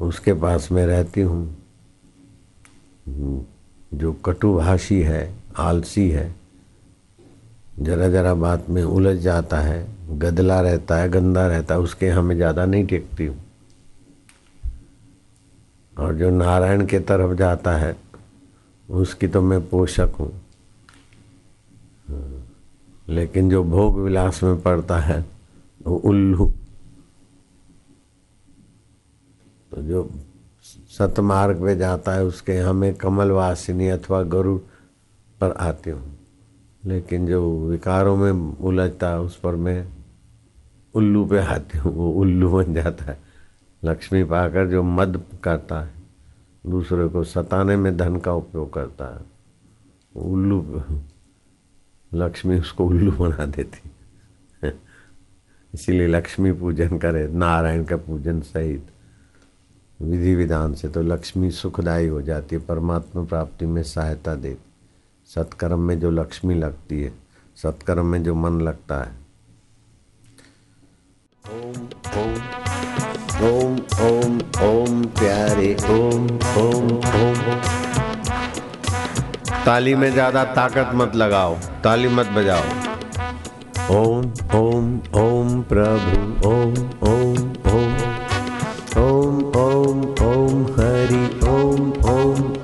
उसके 0.00 0.32
पास 0.32 0.72
में 0.72 0.86
रहती 0.86 1.20
हूँ। 1.20 1.56
जो 3.94 4.12
कटुभाषी 4.12 5.00
है, 5.00 5.34
आलसी 5.58 6.08
है, 6.10 6.34
जरा 7.78 8.08
जरा 8.08 8.34
बात 8.34 8.70
में 8.70 8.82
उलझ 8.82 9.16
जाता 9.18 9.60
है, 9.60 9.86
गदला 10.10 10.60
रहता 10.60 10.96
है, 10.96 11.08
गंदा 11.08 11.46
रहता 11.46 11.74
है, 11.74 11.80
उसके 11.80 12.08
हमें 12.08 12.36
ज़्यादा 12.36 12.64
नहीं 12.64 12.86
टेकती 12.86 13.26
हूँ। 13.26 13.36
और 15.98 16.14
जो 16.14 16.30
नारायण 16.30 16.86
के 16.86 16.98
तरफ़ 16.98 17.36
जाता 17.36 17.76
है, 17.76 17.96
उसकी 18.90 19.26
तो 19.26 19.42
मैं 19.42 19.68
पोषक 19.68 20.12
हूँ। 20.20 20.42
लेकिन 23.08 23.50
जो 23.50 23.64
भोग 23.64 24.00
विलास 24.00 24.42
में 24.42 24.60
पड़ता 24.60 24.98
है, 24.98 25.24
वो 25.86 25.96
उल्लू। 25.96 26.52
तो 29.74 29.82
जो 29.82 30.10
सतमार्ग 30.98 31.56
पे 31.56 31.76
जाता 31.76 32.12
है, 32.12 32.24
उसके 32.24 32.58
हमें 32.58 32.94
कमल 32.94 33.30
वासिनी 33.30 33.88
अथवा 33.88 34.22
गरुड़ 34.22 34.60
पर 35.40 35.52
आती 35.52 35.90
हूँ। 35.90 36.18
लेकिन 36.84 37.26
जो 37.26 37.66
विकारों 37.66 38.16
में 38.16 38.56
उलझता 38.56 39.08
है, 39.08 39.20
उस 39.20 39.36
पर 39.36 39.54
मैं 39.54 39.88
उल्लू 40.94 41.26
पे 41.26 41.38
आती 41.38 41.78
हूँ, 41.78 41.94
वो 41.94 42.12
उल्लू 42.12 42.50
बन 42.50 42.74
जाता 42.74 43.04
है। 43.04 43.21
लक्ष्मी 43.84 44.24
पाकर 44.24 44.68
जो 44.68 44.82
मद 44.82 45.22
करता 45.44 45.80
है, 45.80 45.92
दूसरे 46.66 47.08
को 47.08 47.24
सताने 47.24 47.76
में 47.76 47.96
धन 47.96 48.16
का 48.16 48.32
उपयोग 48.32 48.72
करता 48.72 49.14
है। 49.14 49.20
उल्लू, 50.16 50.82
लक्ष्मी 52.14 52.58
उसको 52.60 52.86
उल्लू 52.86 53.12
बना 53.12 53.46
देती 53.46 53.90
इसीलिए 55.74 56.06
लक्ष्मी 56.06 56.52
पूजन 56.52 56.98
करे, 56.98 57.26
नारायण 57.28 57.84
का 57.84 57.96
पूजन 57.96 58.40
सहित। 58.40 58.86
विधि 60.00 60.34
विधान 60.34 60.74
से 60.74 60.88
तो 60.88 61.02
लक्ष्मी 61.02 61.50
सुखदायी 61.50 62.06
हो 62.06 62.22
जाती 62.22 62.56
है, 62.56 62.62
परमात्मा 62.62 63.24
प्राप्ति 63.24 63.66
में 63.66 63.82
सहायता 63.82 64.34
देती 64.34 64.70
सत्कर्म 65.28 65.80
में 65.80 65.98
जो 66.00 66.10
लक्ष्मी 66.10 66.54
लगती 66.54 67.02
है, 67.02 67.12
सत्कर्म 67.56 68.06
में 68.06 68.22
जो 68.22 68.34
मन 68.34 68.60
लगता 68.60 69.02
है। 69.02 69.16
ओम 71.44 71.88
ओम। 72.18 72.61
ओम 73.42 73.72
ओम 74.06 74.34
ओम 74.62 75.02
प्यारे, 75.18 75.74
ओम 75.90 76.26
ओम 76.58 76.90
ओम। 77.20 77.40
ताली 79.66 79.94
में 79.94 80.10
ज़्यादा 80.12 80.44
ताकत 80.44 80.90
मत 80.94 81.16
लगाओ, 81.16 81.54
ताली 81.84 82.08
मत 82.08 82.26
बजाओ। 82.26 82.64
ओम 83.96 84.32
ओम 84.54 84.94
ओम 85.14 85.62
प्रभु, 85.62 86.48
ओम 86.48 86.74
ओम 87.10 87.36
ओम। 87.72 87.92
ओम 89.02 89.44
ओम 89.56 90.04
ओम 90.26 90.64
हरि, 90.78 91.24
ओम 91.48 91.92
ओम। 92.10 92.61